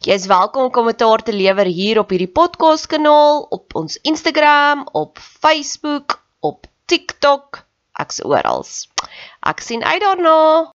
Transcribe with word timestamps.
Jy 0.00 0.14
is 0.16 0.30
welkom 0.30 0.62
om 0.64 0.70
kommentaar 0.72 1.20
te 1.20 1.32
lewer 1.36 1.68
hier 1.68 1.98
op 2.00 2.08
hierdie 2.14 2.30
podcast 2.32 2.86
kanaal, 2.88 3.42
op 3.52 3.74
ons 3.76 3.98
Instagram, 4.08 4.86
op 4.96 5.20
Facebook, 5.20 6.14
op 6.40 6.64
TikTok, 6.88 7.58
ek's 8.00 8.22
oral. 8.24 8.64
Ek 9.44 9.60
sien 9.60 9.84
uit 9.84 10.00
daarna. 10.00 10.72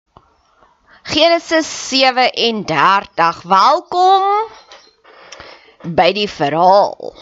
Genesis 1.10 1.66
37. 1.88 3.42
Welkom 3.50 4.46
by 5.98 6.08
die 6.22 6.30
verhaal. 6.30 7.18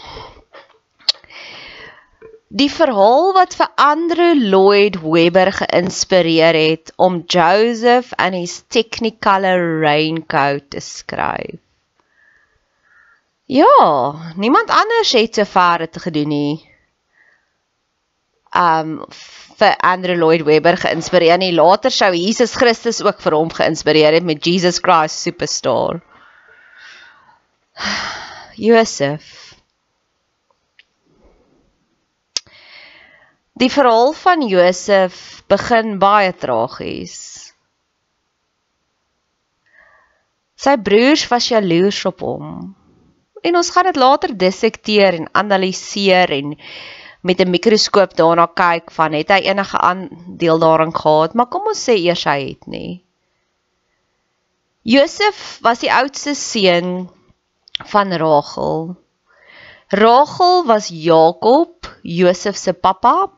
Die 2.52 2.68
verhaal 2.68 3.32
wat 3.40 3.56
vir 3.56 3.72
Andrew 3.88 4.44
Lloyd 4.44 5.00
Webber 5.00 5.56
geïnspireer 5.56 6.62
het 6.66 6.92
om 7.00 7.22
Joseph 7.24 8.12
and 8.20 8.36
his 8.36 8.60
Technicolor 8.68 9.80
Raincoat 9.88 10.68
te 10.76 10.84
skryf. 10.84 11.64
Ja, 13.44 14.32
niemand 14.36 14.70
anders 14.70 15.12
het 15.12 15.34
sover 15.34 15.78
dit 15.78 16.02
gedoen 16.02 16.28
nie. 16.28 16.70
Um 18.56 19.04
vir 19.58 19.76
Andrew 19.76 20.16
Lloyd 20.16 20.42
Webber 20.48 20.78
geïnspireer 20.80 21.36
nie. 21.38 21.52
Later 21.52 21.92
sou 21.92 22.10
Jesus 22.16 22.54
Christus 22.56 23.02
ook 23.04 23.20
vir 23.20 23.36
hom 23.36 23.50
geïnspireer 23.52 24.16
het 24.16 24.24
met 24.24 24.44
Jesus 24.44 24.80
Christ 24.80 25.20
Superstar. 25.20 26.00
Josef. 28.56 29.54
Die 33.60 33.70
verhaal 33.70 34.12
van 34.12 34.46
Josef 34.48 35.44
begin 35.52 35.98
baie 35.98 36.32
tragies. 36.32 37.18
Sy 40.56 40.78
broers 40.80 41.26
was 41.28 41.50
jaloers 41.52 42.00
op 42.08 42.24
hom 42.24 42.72
en 43.44 43.56
ons 43.60 43.70
gaan 43.70 43.88
dit 43.90 44.00
later 44.00 44.32
dissekteer 44.40 45.18
en 45.20 45.30
analiseer 45.44 46.32
en 46.32 46.54
met 47.24 47.40
'n 47.40 47.50
mikroskoop 47.50 48.16
daarna 48.16 48.46
kyk 48.46 48.90
van 48.90 49.12
het 49.12 49.28
hy 49.28 49.40
enige 49.48 49.78
aandeel 49.78 50.58
daarin 50.58 50.94
gehad, 50.94 51.34
maar 51.34 51.46
kom 51.46 51.66
ons 51.66 51.84
sê 51.88 51.96
eers 51.96 52.24
hy 52.24 52.40
het 52.48 52.66
nie. 52.66 53.04
Josef 54.82 55.58
was 55.62 55.78
die 55.80 55.92
oudste 55.92 56.34
seun 56.34 57.08
van 57.84 58.12
Rachel. 58.12 58.96
Rachel 59.88 60.64
was 60.66 60.88
Jakob, 60.88 61.88
Josef 62.02 62.56
se 62.56 62.72
pappa, 62.72 63.30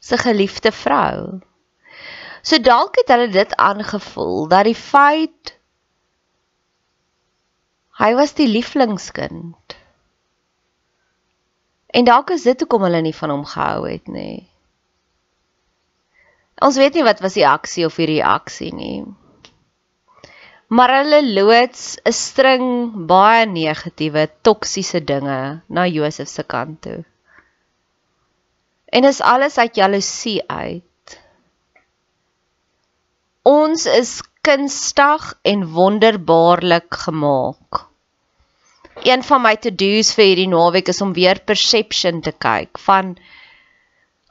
se 0.00 0.16
geliefde 0.16 0.72
vrou. 0.72 1.40
So 2.42 2.58
dalk 2.58 2.96
het 2.96 3.08
hulle 3.08 3.28
dit 3.28 3.56
aangevoel 3.56 4.48
dat 4.48 4.64
die 4.64 4.74
feit 4.74 5.57
Hy 7.98 8.12
was 8.14 8.30
die 8.38 8.46
lieflingskind. 8.46 9.74
En 11.90 12.06
dalk 12.06 12.30
is 12.30 12.44
dit 12.46 12.60
hoekom 12.62 12.84
hulle 12.86 13.00
nie 13.02 13.14
van 13.16 13.32
hom 13.34 13.42
gehou 13.48 13.88
het 13.88 14.06
nie. 14.06 14.46
Ons 16.62 16.78
weet 16.78 16.94
nie 16.94 17.06
wat 17.06 17.22
was 17.24 17.34
die 17.34 17.46
aksie 17.46 17.86
of 17.88 17.98
die 17.98 18.06
reaksie 18.06 18.70
nie. 18.74 19.02
Maar 20.70 20.94
hulle 21.00 21.20
loods 21.26 21.98
'n 22.06 22.14
string 22.14 22.68
baie 23.10 23.46
negatiewe, 23.50 24.28
toksiese 24.46 25.02
dinge 25.02 25.62
na 25.66 25.86
Josef 25.86 26.28
se 26.28 26.42
kant 26.42 26.80
toe. 26.82 27.02
En 28.86 29.04
is 29.04 29.20
alles 29.20 29.58
uit 29.58 29.74
jaloesie 29.74 30.42
uit. 30.46 31.18
Ons 33.42 33.86
is 33.86 34.22
kunstig 34.40 35.34
en 35.42 35.66
wonderbaarlik 35.72 36.94
gemaak 36.94 37.87
een 39.04 39.22
van 39.22 39.42
my 39.42 39.54
to-do's 39.56 40.12
vir 40.16 40.30
hierdie 40.30 40.48
naweek 40.50 40.88
is 40.92 41.00
om 41.04 41.12
weer 41.16 41.40
perception 41.44 42.20
te 42.24 42.32
kyk 42.32 42.78
van 42.78 43.16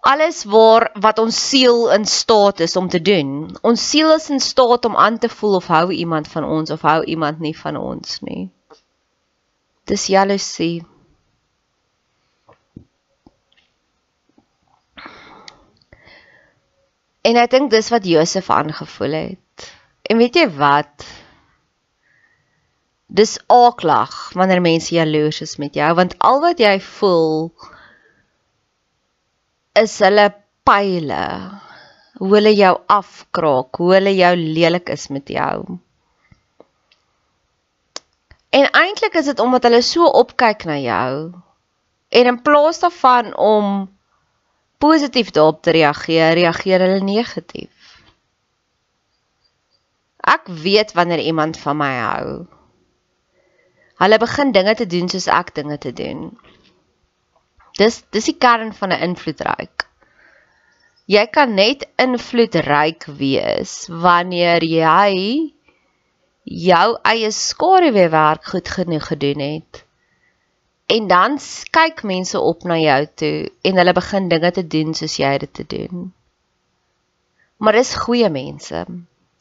alles 0.08 0.44
waar 0.48 0.90
wat 1.04 1.20
ons 1.20 1.38
siel 1.50 1.90
in 1.92 2.06
staat 2.06 2.60
is 2.64 2.76
om 2.76 2.88
te 2.90 3.02
doen. 3.02 3.58
Ons 3.62 3.90
siel 3.90 4.14
is 4.16 4.30
in 4.30 4.40
staat 4.40 4.86
om 4.86 4.96
aan 4.96 5.18
te 5.18 5.30
voel 5.30 5.56
of 5.60 5.68
hou 5.68 5.92
iemand 5.92 6.28
van 6.32 6.44
ons 6.44 6.72
of 6.72 6.82
hou 6.82 7.04
iemand 7.04 7.40
nie 7.40 7.56
van 7.58 7.76
ons 7.78 8.22
nie. 8.22 8.50
Dis 9.88 10.08
jaloesie. 10.12 10.86
En 17.28 17.36
ek 17.36 17.52
dink 17.52 17.72
dis 17.72 17.90
wat 17.92 18.08
Josef 18.08 18.50
aangevoel 18.50 19.16
het. 19.20 19.72
En 20.08 20.18
weet 20.18 20.40
jy 20.40 20.48
wat? 20.56 21.04
Dis 23.08 23.38
aaklag 23.48 24.16
wanneer 24.34 24.62
mense 24.62 24.96
jaloers 24.96 25.42
is 25.42 25.56
met 25.58 25.76
jou 25.80 25.94
want 25.96 26.18
al 26.20 26.42
wat 26.44 26.60
jy 26.60 26.76
voel 26.90 27.50
is 29.82 29.96
hulle 30.04 30.30
pile 30.68 31.24
hoe 32.20 32.32
hulle 32.36 32.54
jou 32.56 32.76
afkraak 33.00 33.82
hoe 33.82 33.94
hulle 33.96 34.16
jou 34.18 34.36
lelik 34.36 34.90
is 34.94 35.08
met 35.08 35.30
jou 35.40 35.80
en 38.50 38.72
eintlik 38.84 39.20
is 39.20 39.32
dit 39.32 39.40
omdat 39.40 39.68
hulle 39.70 39.84
so 39.86 40.08
opkyk 40.24 40.66
na 40.68 40.80
jou 40.84 41.14
En 42.10 42.26
in 42.26 42.42
plaas 42.42 42.80
daarvan 42.80 43.36
om 43.38 43.98
positief 44.78 45.30
daarop 45.30 45.62
te 45.62 45.72
reageer, 45.72 46.34
reageer 46.34 46.80
hulle 46.80 47.04
negatief. 47.04 48.04
Ek 50.18 50.48
weet 50.48 50.92
wanneer 50.92 51.20
iemand 51.20 51.60
van 51.60 51.78
my 51.78 51.94
hou. 52.00 52.28
Hulle 53.98 54.18
begin 54.22 54.52
dinge 54.54 54.76
te 54.76 54.86
doen 54.86 55.10
soos 55.10 55.28
ek 55.28 55.56
dinge 55.58 55.78
te 55.82 55.94
doen. 55.94 56.30
Dis 57.78 58.04
dis 58.14 58.30
die 58.30 58.38
kern 58.38 58.74
van 58.74 58.94
'n 58.94 59.04
invloedryk. 59.10 59.88
Jy 61.08 61.26
kan 61.32 61.54
net 61.54 61.88
invloedryk 62.04 63.06
wees 63.20 63.88
wanneer 63.88 64.64
jy 64.64 65.14
jou 66.44 66.88
eie 67.04 67.32
skaduweewerk 67.32 68.46
goed 68.46 68.70
genoeg 68.70 69.08
gedoen 69.08 69.40
het. 69.40 69.84
En 70.88 71.08
dan 71.08 71.40
kyk 71.72 72.04
mense 72.04 72.40
op 72.40 72.64
na 72.64 72.78
jou 72.78 73.08
toe 73.16 73.52
en 73.62 73.78
hulle 73.78 73.94
begin 73.94 74.28
dinge 74.28 74.52
te 74.52 74.68
doen 74.68 74.94
soos 74.94 75.18
jy 75.18 75.38
dit 75.38 75.54
te 75.54 75.66
doen. 75.68 76.14
Maar 77.58 77.74
dis 77.74 77.96
goeie 77.96 78.30
mense. 78.30 78.86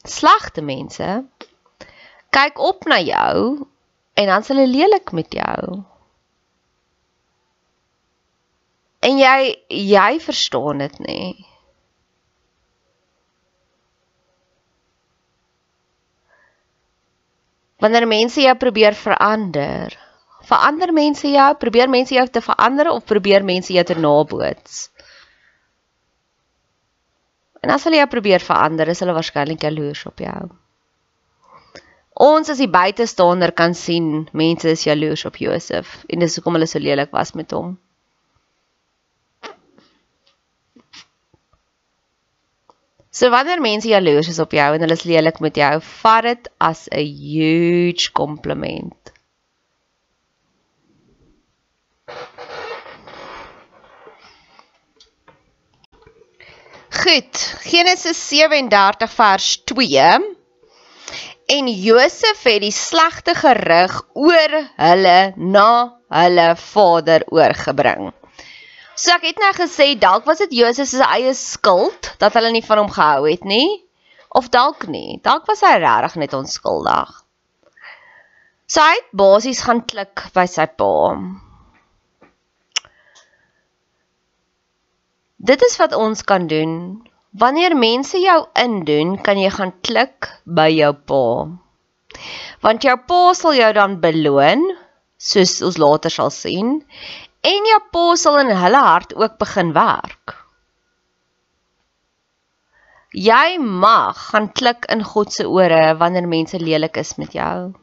Slegte 0.03 0.61
mense 0.61 1.23
kyk 2.29 2.59
op 2.59 2.85
na 2.85 2.99
jou 2.99 3.67
en 4.17 4.31
dan's 4.31 4.49
hulle 4.51 4.65
lelik 4.67 5.11
met 5.13 5.37
jou. 5.37 5.83
En 9.05 9.21
jy 9.21 9.53
jy 9.69 10.09
verstaan 10.23 10.81
dit 10.81 10.97
nie. 11.05 11.45
Wanneer 17.77 18.07
mense 18.09 18.41
jou 18.41 18.55
probeer 18.57 18.97
verander, 18.97 19.93
verander 20.49 20.93
mense 20.97 21.29
jou, 21.29 21.49
probeer 21.61 21.91
mense 21.93 22.15
jou 22.17 22.25
te 22.25 22.41
verander 22.41 22.89
of 22.89 23.05
probeer 23.05 23.45
mense 23.45 23.73
jou 23.73 23.83
te 23.85 23.99
naboots? 24.01 24.87
En 27.61 27.73
as 27.75 27.85
hulle 27.85 28.01
jou 28.01 28.07
probeer 28.09 28.41
verander, 28.41 28.89
is 28.89 29.03
hulle 29.03 29.13
waarskynlik 29.13 29.61
jaloers 29.61 30.07
op 30.09 30.25
jou. 30.25 30.47
Ons 32.17 32.49
as 32.49 32.57
die 32.57 32.69
buitestander 32.71 33.51
kan 33.53 33.75
sien 33.77 34.25
mense 34.33 34.71
is 34.73 34.87
jaloers 34.87 35.25
op 35.29 35.35
Josef 35.37 35.99
en 36.09 36.23
dis 36.23 36.37
hoekom 36.37 36.57
hulle 36.57 36.69
so 36.69 36.81
lelik 36.81 37.11
was 37.13 37.35
met 37.37 37.53
hom. 37.53 37.75
So 43.17 43.29
wanneer 43.33 43.61
mense 43.61 43.89
jaloers 43.89 44.31
is 44.33 44.39
op 44.41 44.51
jou 44.53 44.65
en 44.73 44.81
hulle 44.81 44.97
is 44.97 45.05
lelik 45.09 45.39
met 45.45 45.55
jou, 45.57 45.75
vat 46.01 46.25
dit 46.25 46.49
as 46.57 46.87
'n 46.89 47.05
huge 47.05 48.11
compliment. 48.13 49.13
Goed, 56.89 57.37
Genesis 57.61 58.17
37 58.29 59.11
vers 59.11 59.63
2. 59.63 60.36
En 61.47 61.67
Josef 61.71 62.43
het 62.43 62.59
die 62.59 62.73
slegte 62.75 63.31
gerug 63.35 64.01
oor 64.19 64.55
hulle 64.75 65.19
na 65.35 65.69
hulle 66.11 66.47
vader 66.59 67.23
oorgebring. 67.31 68.09
So 68.99 69.13
ek 69.15 69.29
het 69.29 69.39
nou 69.39 69.53
gesê 69.55 69.93
dalk 69.95 70.27
was 70.27 70.41
dit 70.43 70.57
Josef 70.59 70.89
se 70.91 71.07
eie 71.07 71.31
skuld 71.37 72.11
dat 72.19 72.35
hulle 72.35 72.51
nie 72.51 72.65
van 72.65 72.81
hom 72.83 72.91
gehou 72.91 73.29
het 73.29 73.47
nie 73.47 73.69
of 74.35 74.49
dalk 74.51 74.89
nie. 74.91 75.21
Dalk 75.23 75.47
was 75.47 75.63
hy 75.63 75.77
regtig 75.79 76.19
net 76.19 76.35
onskuldig. 76.35 77.15
So 78.67 78.83
hy 78.83 78.97
het 78.99 79.11
basies 79.15 79.63
gaan 79.63 79.85
klik 79.87 80.27
by 80.35 80.43
sy 80.51 80.67
pa. 80.67 80.93
Dit 85.37 85.63
is 85.63 85.77
wat 85.79 85.95
ons 85.95 86.27
kan 86.27 86.49
doen. 86.51 86.73
Wanneer 87.35 87.75
mense 87.75 88.19
jou 88.21 88.39
indoen, 88.55 89.17
kan 89.21 89.37
jy 89.37 89.49
gaan 89.51 89.73
klik 89.83 90.29
by 90.45 90.69
jou 90.71 90.93
pa. 90.93 91.23
Want 92.63 92.83
jou 92.87 92.95
pa 93.09 93.21
sal 93.35 93.57
jou 93.57 93.71
dan 93.75 93.99
beloon, 94.01 94.63
soos 95.17 95.59
ons 95.65 95.77
later 95.81 96.13
sal 96.13 96.31
sien, 96.31 96.77
en 97.43 97.67
die 97.67 97.75
apostel 97.75 98.39
in 98.41 98.53
hulle 98.55 98.83
hart 98.83 99.15
ook 99.15 99.37
begin 99.41 99.73
werk. 99.75 100.37
Jy 103.17 103.57
mag 103.57 104.17
gaan 104.31 104.51
klik 104.51 104.85
in 104.93 105.03
God 105.03 105.31
se 105.33 105.47
ore 105.47 105.95
wanneer 105.99 106.27
mense 106.27 106.59
lelik 106.59 106.97
is 107.01 107.15
met 107.17 107.33
jou. 107.33 107.73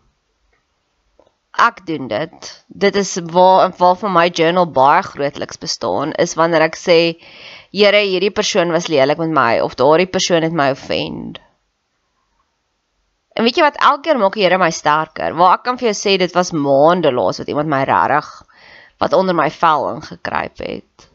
Ek 1.55 1.81
doen 1.87 2.09
dit. 2.11 2.51
Dit 2.69 2.97
is 2.97 3.17
waar 3.33 3.73
waar 3.79 3.97
van 3.97 4.13
my 4.13 4.29
journal 4.29 4.67
baie 4.67 5.03
grootliks 5.03 5.61
bestaan 5.63 6.13
is 6.19 6.35
wanneer 6.35 6.67
ek 6.67 6.77
sê 6.79 6.99
Here, 7.75 8.05
hierdie 8.07 8.31
persoon 8.31 8.71
was 8.71 8.87
lelik 8.87 9.19
met 9.19 9.33
my 9.35 9.59
of 9.59 9.75
daardie 9.75 10.07
persoon 10.07 10.45
het 10.47 10.53
my 10.55 10.69
offend. 10.71 11.41
En 13.35 13.43
weet 13.43 13.57
jy 13.59 13.65
wat 13.67 13.81
elke 13.83 14.05
keer 14.07 14.21
maak 14.23 14.37
die 14.39 14.45
Here 14.47 14.61
my 14.63 14.71
sterker. 14.71 15.35
Waar 15.35 15.57
ek 15.57 15.65
kan 15.67 15.81
vir 15.81 15.89
jou 15.91 15.97
sê 15.99 16.15
dit 16.23 16.37
was 16.39 16.53
maande 16.55 17.11
laas 17.11 17.43
wat 17.43 17.51
iemand 17.51 17.73
my 17.73 17.83
regtig 17.91 18.31
wat 19.03 19.17
onder 19.19 19.35
my 19.35 19.49
vel 19.51 19.89
ingekruip 19.97 20.63
het. 20.63 21.09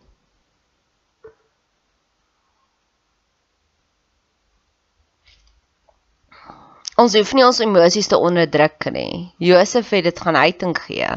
Ons 7.00 7.16
hoef 7.16 7.32
nie 7.32 7.48
ons 7.48 7.64
emosies 7.64 8.12
te 8.12 8.20
onderdruk 8.20 8.92
nie. 8.92 9.32
Josef 9.40 9.96
het 9.96 10.10
dit 10.12 10.20
gaan 10.20 10.36
uiting 10.36 10.76
gee. 10.76 11.08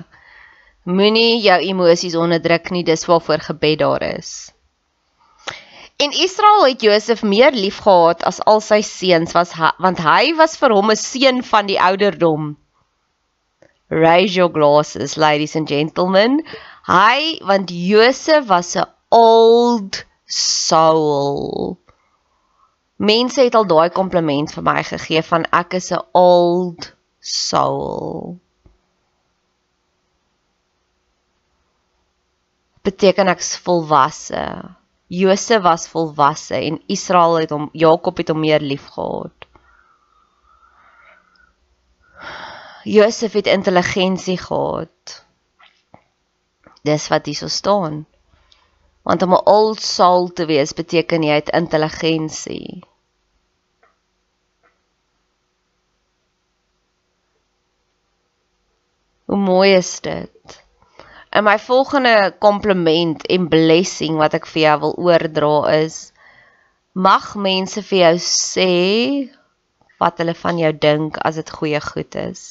Moenie 0.87 1.43
jou 1.43 1.59
emosies 1.67 2.15
onderdruk 2.15 2.71
nie, 2.71 2.87
dis 2.87 3.09
waarvoor 3.11 3.43
gebed 3.50 3.81
daar 3.83 4.06
is. 4.15 4.51
En 6.02 6.10
Israel 6.10 6.66
het 6.66 6.82
Josef 6.82 7.22
meer 7.22 7.52
liefgehad 7.54 8.25
as 8.26 8.40
al 8.50 8.60
sy 8.60 8.81
seuns 8.82 9.37
was 9.38 9.54
want 9.78 10.02
hy 10.02 10.34
was 10.40 10.58
vir 10.58 10.75
hom 10.75 10.90
'n 10.90 10.99
seun 10.99 11.43
van 11.52 11.70
die 11.70 11.78
ouderdom 11.78 12.56
Raise 13.93 14.34
your 14.34 14.49
glasses, 14.49 15.19
ladies 15.19 15.54
and 15.54 15.69
gentlemen. 15.69 16.40
Hy 16.88 17.40
want 17.44 17.69
Josef 17.69 18.49
was 18.49 18.75
'n 18.75 18.88
old 19.10 20.04
soul. 20.25 21.76
Mense 22.96 23.43
het 23.44 23.54
al 23.54 23.69
daai 23.69 23.90
kompliment 23.90 24.54
vir 24.54 24.64
my 24.64 24.82
gegee 24.82 25.22
van 25.22 25.44
ek 25.52 25.75
is 25.75 25.93
'n 25.93 26.00
old 26.14 26.94
soul. 27.20 28.40
Beteken 32.82 33.28
ek's 33.28 33.58
volwasse. 33.58 34.73
Josef 35.12 35.61
was 35.62 35.88
volwasse 35.88 36.54
en 36.57 36.81
Israel 36.87 37.35
het 37.42 37.50
hom 37.52 37.69
Jakob 37.76 38.16
het 38.16 38.31
hom 38.33 38.40
meer 38.40 38.62
liefgehad. 38.64 39.45
Josef 42.88 43.33
het 43.37 43.47
intelligensie 43.47 44.38
gehad. 44.38 45.26
Dis 46.83 47.09
wat 47.12 47.28
hier 47.28 47.37
so 47.37 47.49
staan. 47.52 48.07
Want 49.02 49.23
om 49.23 49.35
'n 49.37 49.45
old 49.45 49.81
soul 49.81 50.33
te 50.33 50.47
wees 50.47 50.73
beteken 50.73 51.23
jy 51.23 51.35
het 51.35 51.52
intelligensie. 51.61 52.83
Hoe 59.25 59.37
mooi 59.37 59.75
is 59.75 60.00
dit? 60.00 60.62
En 61.33 61.45
my 61.49 61.57
volgende 61.59 62.35
kompliment 62.39 63.27
en 63.27 63.49
blessing 63.49 64.19
wat 64.21 64.37
ek 64.37 64.49
vir 64.53 64.62
jou 64.67 64.79
wil 64.87 64.97
oordra 65.09 65.55
is 65.81 66.01
mag 66.93 67.33
mense 67.41 67.81
vir 67.89 67.99
jou 68.05 68.17
sê 68.27 68.73
wat 70.03 70.21
hulle 70.21 70.35
van 70.37 70.59
jou 70.61 70.73
dink 70.89 71.17
as 71.25 71.41
dit 71.41 71.55
goeie 71.57 71.81
goed 71.81 72.21
is 72.21 72.43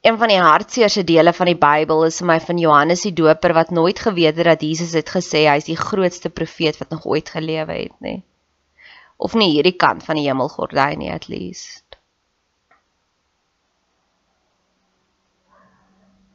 een 0.00 0.16
van 0.18 0.28
die 0.28 0.40
hartseerse 0.40 1.04
dele 1.04 1.32
van 1.32 1.46
die 1.50 1.58
Bybel 1.60 2.06
is 2.06 2.18
vir 2.22 2.28
my 2.30 2.38
van 2.40 2.58
Johannes 2.58 3.04
die 3.04 3.12
Doper 3.12 3.52
wat 3.52 3.70
nooit 3.70 3.98
geweet 4.00 4.38
het 4.40 4.48
dat 4.48 4.62
Jesus 4.64 4.94
het 4.96 5.12
gesê 5.12 5.44
hy 5.44 5.58
is 5.60 5.68
die 5.68 5.76
grootste 5.76 6.30
profeet 6.32 6.78
wat 6.80 6.90
nog 6.94 7.04
ooit 7.04 7.28
gelewe 7.28 7.76
het 7.82 7.96
nie. 8.00 8.22
Of 9.16 9.36
nie 9.36 9.50
hierdie 9.52 9.76
kant 9.76 10.04
van 10.04 10.16
die 10.16 10.24
hemelgordyn 10.24 11.02
nie 11.02 11.12
at 11.12 11.28
least. 11.28 11.89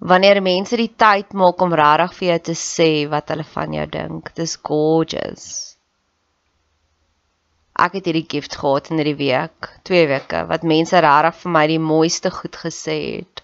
Wanneer 0.06 0.38
mense 0.46 0.78
die 0.78 0.92
tyd 1.02 1.32
maak 1.34 1.62
om 1.66 1.74
regtig 1.74 2.12
vir 2.20 2.28
jou 2.28 2.42
te 2.50 2.56
sê 2.62 2.90
wat 3.10 3.32
hulle 3.34 3.46
van 3.56 3.72
jou 3.74 3.86
dink, 3.90 4.28
dis 4.38 4.54
gorgeous. 4.70 5.46
Ek 7.86 7.98
het 7.98 8.06
hierdie 8.08 8.28
gift 8.30 8.54
gehad 8.62 8.92
in 8.92 9.02
hierdie 9.02 9.18
week, 9.18 9.72
2 9.90 10.04
weke, 10.12 10.44
wat 10.52 10.68
mense 10.68 11.02
regtig 11.02 11.40
vir 11.42 11.54
my 11.58 11.64
die 11.72 11.82
mooiste 11.82 12.32
goed 12.32 12.60
gesê 12.62 13.00
het. 13.18 13.42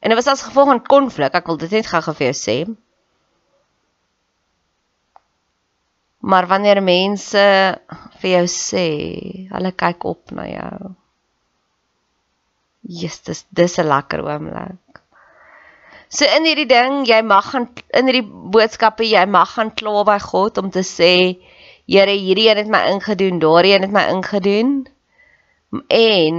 En 0.00 0.12
dit 0.12 0.20
was 0.20 0.28
as 0.32 0.44
gevolg 0.44 0.74
van 0.74 0.82
konflik, 0.84 1.34
ek 1.34 1.48
wil 1.48 1.58
dit 1.60 1.72
net 1.78 1.88
gou 1.88 2.02
vir 2.10 2.26
jou 2.28 2.36
sê. 2.36 2.58
Maar 6.20 6.50
wanneer 6.52 6.82
mense 6.84 7.46
vir 8.20 8.30
jou 8.34 8.44
sê, 8.52 8.86
hulle 9.56 9.72
kyk 9.84 10.04
op 10.12 10.36
na 10.36 10.46
jou. 10.52 10.92
Jesus, 13.00 13.46
dis 13.50 13.78
'n 13.78 13.88
lekker 13.88 14.20
oomblik. 14.28 14.89
So 16.10 16.26
in 16.26 16.42
hierdie 16.48 16.66
ding, 16.66 17.04
jy 17.06 17.20
mag 17.22 17.52
gaan 17.52 17.68
in 17.94 18.10
hierdie 18.10 18.26
boodskappe, 18.26 19.06
jy 19.06 19.22
mag 19.30 19.54
gaan 19.54 19.70
kla 19.78 20.02
by 20.08 20.18
God 20.18 20.58
om 20.58 20.70
te 20.74 20.82
sê, 20.82 21.38
Here, 21.90 22.12
hierdie 22.14 22.46
een 22.46 22.58
het 22.60 22.68
my 22.70 22.84
ingedoen, 22.86 23.40
daardie 23.42 23.72
een 23.74 23.82
het 23.82 23.94
my 23.94 24.04
ingedoen. 24.12 24.74
En 25.90 26.36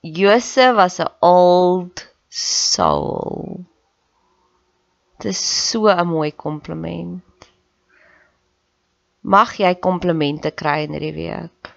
Josef 0.00 0.74
was 0.76 0.98
'n 1.00 1.08
old 1.24 2.04
soul. 2.28 3.64
Dit 5.18 5.32
is 5.32 5.70
so 5.70 5.88
'n 5.88 6.06
mooi 6.06 6.32
kompliment. 6.32 7.48
Mag 9.20 9.56
jy 9.56 9.74
komplimente 9.74 10.50
kry 10.50 10.82
in 10.84 10.92
hierdie 10.92 11.14
week. 11.14 11.72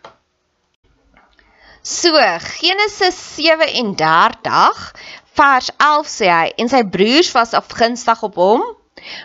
So, 1.83 2.13
Genesis 2.61 3.35
37 3.35 4.93
vers 5.39 5.71
11 5.77 6.11
sê 6.11 6.29
hy 6.31 6.47
en 6.61 6.71
sy 6.71 6.83
broers 6.93 7.31
was 7.35 7.55
afgunstig 7.57 8.23
op 8.27 8.37
hom, 8.41 8.63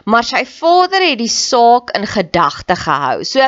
maar 0.09 0.25
sy 0.25 0.45
vader 0.49 1.05
het 1.05 1.21
die 1.21 1.33
saak 1.33 1.93
in 1.99 2.07
gedagte 2.09 2.77
gehou. 2.79 3.25
So 3.29 3.43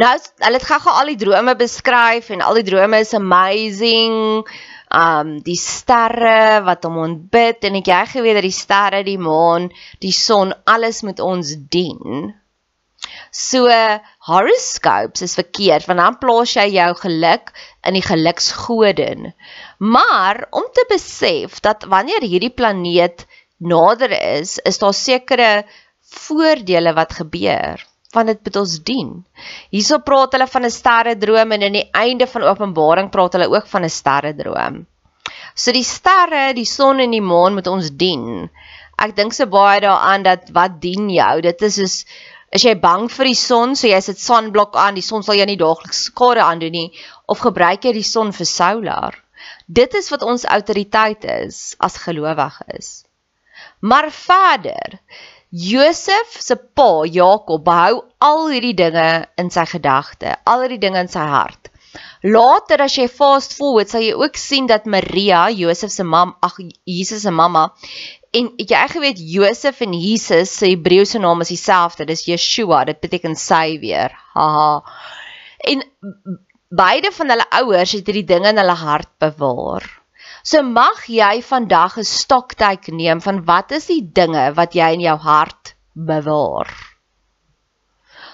nou 0.00 0.10
hulle 0.14 0.58
het 0.58 0.68
gou-gou 0.68 0.96
al 0.96 1.12
die 1.12 1.20
drome 1.20 1.56
beskryf 1.58 2.30
en 2.30 2.44
al 2.46 2.60
die 2.60 2.68
drome 2.70 3.02
is 3.02 3.14
amazing 3.18 4.46
um 4.90 5.36
die 5.46 5.58
sterre 5.58 6.62
wat 6.66 6.86
hom 6.86 6.98
ontbid 7.04 7.66
en 7.66 7.78
ek 7.78 7.90
jy 7.92 8.02
geweet 8.14 8.40
dat 8.40 8.46
die 8.46 8.54
sterre, 8.54 9.02
die 9.06 9.20
maan, 9.22 9.68
die 10.02 10.14
son 10.14 10.54
alles 10.66 11.04
met 11.06 11.22
ons 11.22 11.54
dien. 11.70 12.32
So 13.30 13.68
horoscopes 14.28 15.22
is 15.22 15.36
verkeerd 15.38 15.86
want 15.88 16.02
dan 16.02 16.18
plaas 16.22 16.54
jy 16.56 16.66
jou 16.76 16.88
geluk 17.02 17.52
in 17.86 17.98
die 17.98 18.06
geluksgodin. 18.06 19.30
Maar 19.78 20.46
om 20.50 20.66
te 20.72 20.86
besef 20.88 21.60
dat 21.60 21.86
wanneer 21.88 22.26
hierdie 22.26 22.54
planeet 22.54 23.26
nader 23.58 24.12
is, 24.40 24.58
is 24.64 24.78
daar 24.78 24.94
sekere 24.94 25.52
voordele 26.00 26.92
wat 26.96 27.12
gebeur 27.20 27.86
want 28.14 28.26
dit 28.26 28.40
moet 28.42 28.56
ons 28.58 28.72
dien. 28.82 29.10
Hierso 29.70 30.00
praat 30.02 30.32
hulle 30.34 30.46
van 30.50 30.64
'n 30.66 30.74
sterre 30.74 31.14
droom 31.24 31.52
en 31.52 31.62
in 31.62 31.76
die 31.78 31.88
einde 31.94 32.26
van 32.26 32.42
Openbaring 32.42 33.10
praat 33.10 33.36
hulle 33.38 33.50
ook 33.50 33.66
van 33.66 33.84
'n 33.84 33.96
sterre 34.00 34.34
droom. 34.34 34.86
So 35.54 35.72
die 35.72 35.84
sterre, 35.84 36.52
die 36.54 36.64
son 36.64 37.00
en 37.00 37.10
die 37.10 37.22
maan 37.22 37.54
moet 37.54 37.66
ons 37.66 37.90
dien. 37.90 38.50
Ek 38.98 39.14
dink 39.16 39.32
so 39.32 39.46
baie 39.46 39.80
daaraan 39.80 40.22
dat 40.22 40.50
wat 40.52 40.80
dien 40.80 41.08
jou? 41.10 41.40
Dit 41.40 41.62
is 41.62 41.74
soos 41.74 42.04
is 42.50 42.64
jy 42.66 42.74
bang 42.82 43.08
vir 43.12 43.30
die 43.30 43.38
son, 43.38 43.76
so 43.78 43.86
jy 43.86 44.00
sit 44.02 44.18
sonblok 44.18 44.76
aan, 44.76 44.98
die 44.98 45.06
son 45.06 45.22
sal 45.26 45.38
jou 45.38 45.46
nie 45.46 45.58
daagliks 45.60 46.06
skade 46.10 46.42
aandoen 46.44 46.74
nie 46.74 46.88
of 47.30 47.42
gebruik 47.44 47.86
jy 47.86 47.94
die 47.96 48.06
son 48.06 48.32
vir 48.36 48.48
solar? 48.48 49.18
Dit 49.66 49.94
is 49.94 50.10
wat 50.10 50.26
ons 50.26 50.44
autoriteit 50.44 51.24
is 51.24 51.76
as 51.78 51.98
gelowiges. 52.02 53.04
Maar 53.80 54.10
verder, 54.12 54.98
Josef 55.50 56.36
se 56.38 56.56
pa 56.56 57.04
Jakob 57.06 57.64
behou 57.64 58.02
al 58.18 58.48
hierdie 58.52 58.76
dinge 58.76 59.26
in 59.40 59.50
sy 59.50 59.64
gedagte, 59.66 60.36
al 60.46 60.66
hierdie 60.66 60.82
dinge 60.82 61.00
in 61.06 61.10
sy 61.10 61.24
hart. 61.26 61.70
Later 62.22 62.84
as 62.84 62.94
jy 62.98 63.08
fast 63.10 63.56
forward, 63.58 63.90
sal 63.90 64.04
jy 64.04 64.12
ook 64.14 64.36
sien 64.38 64.68
dat 64.70 64.86
Maria, 64.86 65.48
Josef 65.50 65.90
se 65.90 66.06
mam, 66.06 66.36
ag 66.42 66.60
Jesus 66.86 67.24
se 67.24 67.32
mamma, 67.34 67.70
en 68.30 68.50
het 68.58 68.70
jy 68.70 68.82
geweet 68.92 69.22
Josef 69.34 69.80
en 69.84 69.94
Jesus 69.98 70.52
se 70.58 70.70
Hebreëse 70.70 71.18
naam 71.18 71.42
is 71.44 71.50
dieselfde, 71.52 72.06
dis 72.06 72.26
Yeshua, 72.28 72.84
dit 72.84 73.00
beteken 73.02 73.34
Savior. 73.36 74.14
Haha. 74.34 74.82
En 75.70 75.82
beide 76.70 77.10
van 77.12 77.34
hulle 77.34 77.48
ouers 77.62 77.96
het 77.96 78.06
hierdie 78.06 78.28
dinge 78.28 78.52
in 78.52 78.60
hulle 78.62 78.76
hart 78.78 79.10
bewaar. 79.22 79.88
So 80.42 80.62
mag 80.62 81.02
jy 81.10 81.42
vandag 81.42 81.98
'n 81.98 82.06
stoktyk 82.06 82.88
neem 82.88 83.20
van 83.20 83.44
wat 83.44 83.72
is 83.72 83.86
die 83.86 84.02
dinge 84.02 84.52
wat 84.54 84.74
jy 84.74 84.92
in 84.94 85.04
jou 85.04 85.18
hart 85.18 85.74
bewaar. 85.92 86.70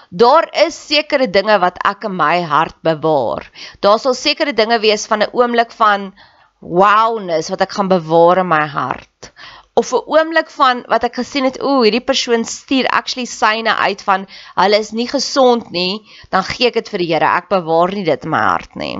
Daar 0.09 0.47
is 0.65 0.77
sekere 0.87 1.27
dinge 1.27 1.59
wat 1.59 1.81
ek 1.83 2.05
in 2.07 2.15
my 2.15 2.41
hart 2.41 2.77
bewaar. 2.81 3.49
Daar 3.81 3.99
sal 3.99 4.13
sekere 4.13 4.53
dinge 4.53 4.79
wees 4.79 5.05
van 5.07 5.23
'n 5.23 5.33
oomblik 5.33 5.71
van 5.71 6.13
wowness 6.59 7.49
wat 7.49 7.61
ek 7.61 7.71
gaan 7.71 7.87
bewaar 7.87 8.37
in 8.37 8.47
my 8.47 8.65
hart. 8.65 9.31
Of 9.77 9.93
'n 9.93 10.05
oomblik 10.13 10.49
van 10.59 10.83
wat 10.93 11.03
ek 11.05 11.19
gesien 11.21 11.45
het, 11.45 11.59
ooh, 11.61 11.83
hierdie 11.85 12.05
persoon 12.05 12.45
stuur 12.45 12.87
actually 12.99 13.27
syne 13.29 13.75
uit 13.75 14.01
van 14.09 14.25
hulle 14.55 14.79
is 14.85 14.91
nie 14.91 15.07
gesond 15.07 15.69
nie, 15.69 16.01
dan 16.33 16.43
gee 16.43 16.71
ek 16.71 16.79
dit 16.81 16.89
vir 16.89 17.03
die 17.03 17.11
Here. 17.13 17.29
Ek 17.41 17.49
bewaar 17.53 17.93
nie 17.93 18.07
dit 18.07 18.23
in 18.25 18.33
my 18.33 18.43
hart 18.47 18.75
nie. 18.75 18.97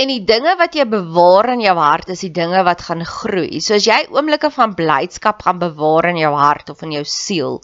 En 0.00 0.08
die 0.08 0.22
dinge 0.24 0.54
wat 0.56 0.76
jy 0.78 0.86
bewaar 0.88 1.50
in 1.52 1.60
jou 1.60 1.74
hart 1.76 2.08
is 2.12 2.22
die 2.24 2.32
dinge 2.32 2.62
wat 2.64 2.82
gaan 2.86 3.02
groei. 3.04 3.60
So 3.60 3.76
as 3.76 3.84
jy 3.84 3.98
oomblikke 4.08 4.48
van 4.54 4.72
blydskap 4.78 5.42
gaan 5.44 5.58
bewaar 5.60 6.08
in 6.08 6.20
jou 6.22 6.30
hart 6.34 6.70
of 6.72 6.80
in 6.86 6.94
jou 6.96 7.02
siel, 7.04 7.58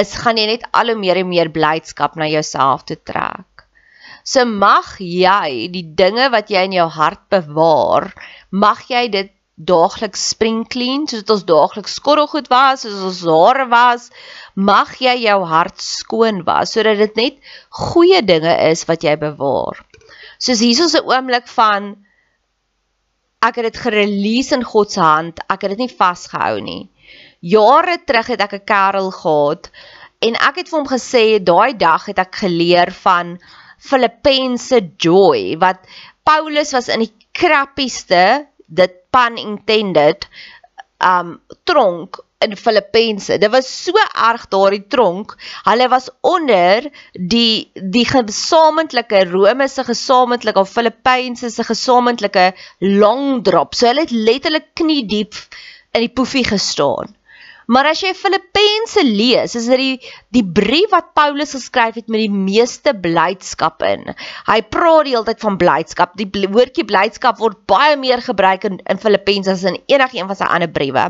is 0.00 0.16
gaan 0.18 0.40
jy 0.40 0.48
net 0.50 0.64
al 0.74 0.90
hoe 0.90 0.98
meer 0.98 1.20
en 1.22 1.30
meer 1.30 1.52
blydskap 1.54 2.18
na 2.18 2.26
jouself 2.26 2.82
toe 2.88 2.98
trek. 2.98 3.62
So 4.26 4.42
mag 4.50 4.96
jy 4.98 5.68
die 5.70 5.84
dinge 6.00 6.26
wat 6.34 6.50
jy 6.50 6.64
in 6.66 6.74
jou 6.74 6.88
hart 6.90 7.22
bewaar, 7.30 8.10
mag 8.50 8.86
jy 8.90 9.08
dit 9.08 9.32
daagliks 9.56 10.20
spring 10.34 10.64
clean 10.68 11.06
soos 11.08 11.22
dit 11.24 11.30
ons 11.32 11.44
daagliks 11.48 11.96
skorrelgoed 11.96 12.50
was, 12.52 12.82
soos 12.84 13.04
ons 13.08 13.22
hare 13.24 13.64
was, 13.72 14.10
mag 14.54 14.92
jy 15.00 15.14
jou 15.22 15.38
hart 15.48 15.80
skoon 15.80 16.42
was 16.44 16.74
sodat 16.76 17.00
dit 17.00 17.16
net 17.16 17.38
goeie 17.70 18.20
dinge 18.22 18.52
is 18.68 18.84
wat 18.88 19.04
jy 19.04 19.16
bewaar. 19.20 19.80
Soos 20.38 20.60
hiersoos 20.60 20.94
'n 20.94 21.08
oomblik 21.08 21.48
van 21.48 21.96
ek 23.42 23.56
het 23.56 23.72
dit 23.72 23.82
gerelease 23.86 24.52
in 24.52 24.64
God 24.64 24.92
se 24.92 25.00
hand, 25.00 25.40
ek 25.48 25.62
het 25.62 25.70
dit 25.76 25.84
nie 25.84 25.96
vasgehou 25.98 26.60
nie. 26.60 26.88
Jare 27.40 27.98
terug 28.04 28.26
het 28.26 28.40
ek 28.40 28.54
'n 28.54 28.64
kerel 28.64 29.10
gehad 29.10 29.70
en 30.20 30.34
ek 30.34 30.56
het 30.56 30.68
vir 30.68 30.78
hom 30.78 30.88
gesê 30.88 31.38
daai 31.40 31.72
dag 31.76 32.06
het 32.06 32.18
ek 32.18 32.34
geleer 32.44 32.92
van 32.92 33.38
Filippense 33.78 34.80
joy 34.98 35.56
wat 35.58 35.80
Paulus 36.24 36.72
was 36.72 36.88
in 36.88 37.00
die 37.00 37.12
krappieste 37.36 38.22
dit 38.66 38.94
pun 39.14 39.36
intended 39.40 40.26
um 41.04 41.36
tronk 41.68 42.20
in 42.44 42.56
Filippense. 42.56 43.38
Dit 43.38 43.50
was 43.50 43.68
so 43.84 43.96
erg 44.28 44.46
daardie 44.52 44.84
tronk. 44.92 45.34
Hulle 45.64 45.88
was 45.88 46.08
onder 46.20 46.88
die 47.12 47.70
die 47.74 48.04
gesamentlike 48.08 49.24
Rome 49.30 49.68
se 49.68 49.84
gesamentlike 49.84 50.60
of 50.60 50.72
Filippense 50.72 51.50
se 51.50 51.64
gesamentlike 51.64 52.52
long 52.80 53.42
drop. 53.42 53.74
So 53.74 53.88
hulle 53.88 54.04
het 54.06 54.12
letterlik 54.12 54.74
knie 54.74 55.04
diep 55.08 55.34
in 55.92 56.04
die 56.04 56.12
poefie 56.12 56.44
gestaan. 56.44 57.15
Maar 57.66 57.90
as 57.90 58.00
jy 58.04 58.12
Filippense 58.14 59.02
lees, 59.02 59.56
is 59.58 59.66
dit 59.66 59.80
die 59.80 60.10
die 60.36 60.44
brief 60.58 60.92
wat 60.92 61.12
Paulus 61.18 61.54
geskryf 61.56 61.96
het 61.98 62.10
met 62.12 62.22
die 62.22 62.30
meeste 62.30 62.92
blydskap 62.94 63.82
in. 63.86 64.12
Hy 64.46 64.58
praat 64.70 65.08
die 65.08 65.16
hele 65.16 65.26
tyd 65.26 65.42
van 65.42 65.58
blydskap. 65.58 66.14
Die 66.20 66.46
woordjie 66.46 66.86
blydskap 66.86 67.40
word 67.42 67.64
baie 67.70 67.98
meer 67.98 68.22
gebruik 68.22 68.68
in 68.70 68.78
in 68.86 69.02
Filippense 69.02 69.50
as 69.50 69.66
in 69.66 69.80
enige 69.90 70.20
een 70.20 70.30
van 70.30 70.38
sy 70.38 70.46
ander 70.46 70.70
briewe. 70.70 71.08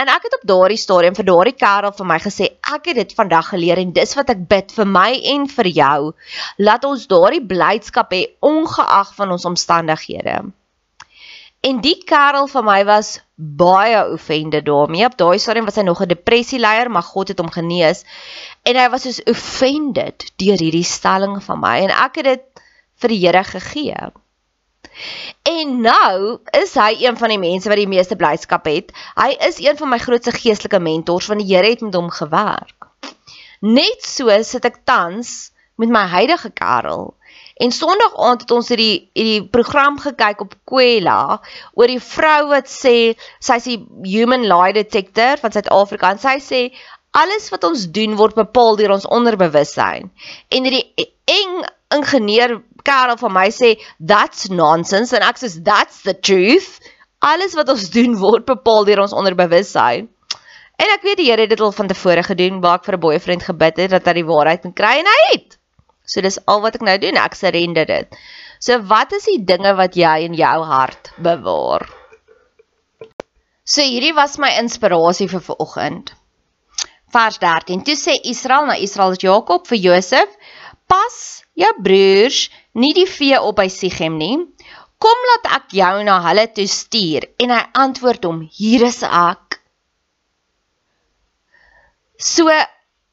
En 0.00 0.08
ek 0.08 0.28
het 0.28 0.36
op 0.38 0.46
daardie 0.48 0.80
stadium 0.80 1.16
vir 1.16 1.28
daardie 1.28 1.56
kerel 1.56 1.92
vir 1.96 2.08
my 2.08 2.18
gesê, 2.20 2.48
ek 2.76 2.88
het 2.90 3.00
dit 3.00 3.12
vandag 3.16 3.52
geleer 3.52 3.80
en 3.80 3.92
dis 3.96 4.16
wat 4.18 4.32
ek 4.32 4.48
bid 4.48 4.72
vir 4.76 4.88
my 4.88 5.10
en 5.34 5.46
vir 5.56 5.68
jou. 5.76 5.98
Laat 6.58 6.88
ons 6.88 7.08
daardie 7.08 7.44
blydskap 7.44 8.12
hê 8.12 8.26
ongeag 8.40 9.14
van 9.16 9.36
ons 9.36 9.48
omstandighede. 9.52 10.40
En 11.62 11.78
die 11.78 11.98
kerel 12.02 12.48
vir 12.50 12.64
my 12.66 12.80
was 12.88 13.20
baie 13.36 14.00
offended 14.14 14.64
daarmee. 14.66 15.06
Op 15.06 15.14
daai 15.18 15.38
stadium 15.38 15.68
was 15.68 15.78
hy 15.78 15.84
nog 15.86 16.02
'n 16.02 16.10
depressieleier, 16.10 16.90
maar 16.90 17.06
God 17.06 17.28
het 17.28 17.38
hom 17.38 17.50
genees. 17.50 18.04
En 18.62 18.76
hy 18.76 18.88
was 18.90 19.02
so 19.02 19.30
offended 19.30 20.32
deur 20.36 20.58
hierdie 20.58 20.84
stelling 20.84 21.42
van 21.42 21.60
my 21.60 21.76
en 21.86 21.90
ek 21.90 22.16
het 22.16 22.24
dit 22.24 22.44
vir 23.02 23.08
die 23.08 23.20
Here 23.26 23.44
gegee. 23.44 24.10
En 25.42 25.80
nou 25.80 26.38
is 26.50 26.74
hy 26.74 27.06
een 27.06 27.16
van 27.16 27.28
die 27.28 27.38
mense 27.38 27.68
wat 27.68 27.80
die 27.80 27.88
meeste 27.88 28.16
blydskap 28.16 28.66
het. 28.66 28.92
Hy 29.14 29.30
is 29.48 29.58
een 29.62 29.76
van 29.76 29.88
my 29.88 29.98
grootste 29.98 30.34
geestelike 30.34 30.78
mentors 30.78 31.26
want 31.30 31.40
die 31.40 31.54
Here 31.54 31.70
het 31.70 31.80
met 31.80 31.94
hom 31.94 32.10
gewerk. 32.10 32.90
Net 33.60 34.02
so 34.02 34.42
sit 34.42 34.64
ek 34.64 34.82
tans 34.84 35.52
met 35.78 35.88
my 35.88 36.06
huidige 36.10 36.50
kerel. 36.50 37.14
En 37.60 37.72
Sondag 37.72 38.16
aand 38.16 38.40
het 38.44 38.50
ons 38.50 38.68
hierdie 38.72 39.10
hierdie 39.16 39.48
program 39.52 39.98
gekyk 40.00 40.40
op 40.40 40.54
Kwela 40.68 41.40
oor 41.74 41.90
die 41.90 42.00
vrou 42.00 42.48
wat 42.52 42.70
sê 42.70 43.14
sy's 43.40 43.68
die 43.68 43.78
human 44.08 44.46
lie 44.48 44.72
detector 44.76 45.40
van 45.42 45.52
Suid-Afrika 45.52 46.14
en 46.14 46.22
sy 46.22 46.38
sê 46.40 46.62
alles 47.12 47.50
wat 47.52 47.64
ons 47.68 47.84
doen 47.92 48.16
word 48.16 48.34
bepaal 48.38 48.76
deur 48.80 48.94
ons 48.96 49.06
onderbewussyn. 49.18 50.08
En 50.48 50.68
hierdie 50.68 51.10
eng 51.28 51.62
ingenieur 51.92 52.62
kerel 52.86 53.18
van 53.20 53.34
my 53.34 53.48
sê 53.52 53.74
that's 54.00 54.48
nonsense 54.48 55.14
en 55.16 55.26
ek 55.28 55.40
sê 55.42 55.52
that's 55.64 56.02
the 56.08 56.16
truth. 56.16 56.80
Alles 57.22 57.54
wat 57.54 57.68
ons 57.70 57.90
doen 57.94 58.16
word 58.18 58.48
bepaal 58.48 58.88
deur 58.88 59.04
ons 59.04 59.14
onderbewussyn. 59.14 60.08
En 60.82 60.90
ek 60.96 61.04
weet 61.06 61.20
die 61.20 61.28
Here 61.28 61.44
het 61.44 61.52
dit 61.52 61.60
al 61.60 61.74
van 61.76 61.86
tevore 61.86 62.24
gedoen, 62.26 62.60
waar 62.64 62.80
ek 62.80 62.88
vir 62.88 62.96
'n 62.96 63.04
boyfriend 63.04 63.42
gebid 63.46 63.76
het 63.76 63.90
dat 63.90 64.06
hy 64.08 64.14
die 64.18 64.26
waarheid 64.26 64.64
moet 64.64 64.74
kry 64.74 64.94
en 64.98 65.06
hy 65.06 65.20
het. 65.32 65.58
So 66.04 66.20
dis 66.24 66.38
al 66.50 66.62
wat 66.64 66.76
ek 66.78 66.86
nou 66.86 66.96
doen, 67.02 67.18
ek 67.20 67.36
surrender 67.38 67.86
dit. 67.88 68.22
So 68.62 68.78
wat 68.90 69.14
is 69.16 69.26
die 69.30 69.40
dinge 69.46 69.74
wat 69.78 69.96
jy 69.98 70.14
in 70.26 70.34
jou 70.38 70.56
hart 70.66 71.12
bewaar? 71.22 71.86
So 73.64 73.84
hierdie 73.86 74.14
was 74.14 74.38
my 74.42 74.50
inspirasie 74.58 75.28
vir 75.30 75.42
vanoggend. 75.46 76.12
Vers 77.14 77.38
13. 77.42 77.84
Toe 77.86 77.96
sê 77.98 78.16
Israel 78.26 78.66
na 78.70 78.76
Israel 78.80 79.14
se 79.14 79.26
Jakob 79.26 79.68
vir 79.70 79.78
Josef: 79.78 80.28
"Pas 80.88 81.16
jou 81.54 81.72
broers 81.78 82.48
nie 82.74 82.92
die 82.94 83.06
vee 83.06 83.38
op 83.38 83.56
by 83.60 83.68
Sichem 83.68 84.18
nie. 84.18 84.38
Kom 84.98 85.24
laat 85.30 85.48
ek 85.58 85.74
jou 85.78 86.02
na 86.04 86.18
hulle 86.26 86.46
toe 86.54 86.66
stuur." 86.66 87.28
En 87.38 87.50
hy 87.50 87.62
antwoord 87.84 88.24
hom: 88.24 88.40
"Hier 88.50 88.86
is 88.86 89.02
ek." 89.02 89.60
So 92.18 92.50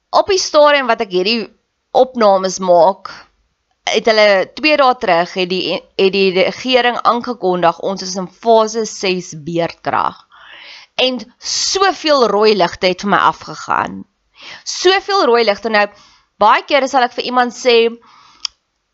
op 0.10 0.28
die 0.28 0.42
stadium 0.42 0.88
wat 0.88 1.02
ek 1.02 1.14
hierdie 1.14 1.50
opnames 1.92 2.60
maak, 2.60 3.10
het 3.90 4.06
hulle 4.10 4.50
2 4.60 4.78
dae 4.78 4.96
terug 5.02 5.34
het 5.34 5.50
die 5.50 5.64
het 5.74 6.14
die 6.14 6.32
regering 6.38 7.00
aangekondig 7.02 7.80
ons 7.80 8.04
is 8.06 8.16
in 8.22 8.28
fase 8.30 8.86
6 8.86 9.34
beerdkrag 9.46 10.26
en 11.00 11.20
soveel 11.40 12.28
rooi 12.28 12.54
ligte 12.58 12.92
het 12.92 13.06
vir 13.06 13.14
my 13.14 13.20
afgegaan. 13.30 14.02
Soveel 14.68 15.26
rooi 15.30 15.44
ligte 15.48 15.72
nou 15.72 15.86
baie 16.40 16.64
kere 16.68 16.88
sal 16.92 17.08
ek 17.08 17.16
vir 17.18 17.30
iemand 17.32 17.56
sê 17.56 17.78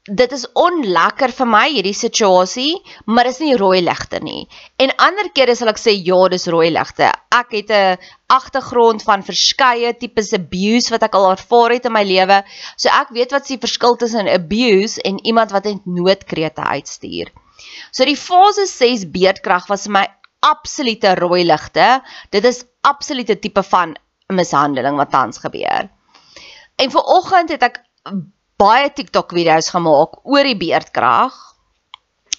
dit 0.05 0.33
is 0.38 0.45
onlekker 0.53 1.31
vir 1.33 1.47
my 1.50 1.63
hierdie 1.74 1.95
situasie, 1.97 2.75
maar 3.09 3.25
dis 3.25 3.39
nie 3.41 3.55
rooi 3.57 3.81
ligte 3.81 4.19
nie. 4.21 4.45
En 4.77 4.93
ander 5.01 5.31
kere 5.33 5.55
sal 5.57 5.71
ek 5.71 5.81
sê 5.81 5.95
ja, 5.97 6.19
dis 6.29 6.45
rooi 6.53 6.69
ligte. 6.69 7.09
Ek 7.33 7.55
het 7.57 7.71
'n 7.71 7.97
agtergrond 8.29 9.01
van 9.01 9.24
verskeie 9.24 9.93
tipes 9.97 10.33
abuse 10.33 10.91
wat 10.91 11.03
ek 11.03 11.15
al 11.15 11.31
ervaar 11.31 11.71
het 11.74 11.85
in 11.85 11.93
my 11.93 12.03
lewe. 12.03 12.43
So 12.77 12.89
ek 12.89 13.09
weet 13.09 13.31
wat 13.31 13.47
se 13.47 13.57
verskil 13.57 13.95
tussen 13.97 14.27
abuse 14.27 15.01
en 15.01 15.17
iemand 15.25 15.51
wat 15.51 15.65
net 15.65 15.85
noodkrete 15.85 16.62
uitstuur. 16.62 17.31
So 17.91 18.05
die 18.05 18.17
fase 18.17 18.67
6 18.67 19.09
beerdkrag 19.09 19.67
was 19.67 19.85
vir 19.85 19.91
my 19.91 20.07
absolute 20.41 21.15
rooi 21.15 21.43
ligte. 21.43 22.01
Dit 22.29 22.45
is 22.45 22.65
absolute 22.81 23.39
tipe 23.39 23.63
van 23.63 23.97
mishandeling 24.27 24.97
wat 24.97 25.12
tans 25.12 25.38
gebeur. 25.38 25.89
En 26.77 26.91
vir 26.91 27.01
oggend 27.01 27.50
het 27.50 27.63
ek 27.63 27.81
baie 28.62 28.89
TikTok 28.89 29.33
video's 29.35 29.69
gemaak 29.74 30.21
oor 30.24 30.47
die 30.47 30.57
beerdkrag. 30.59 31.35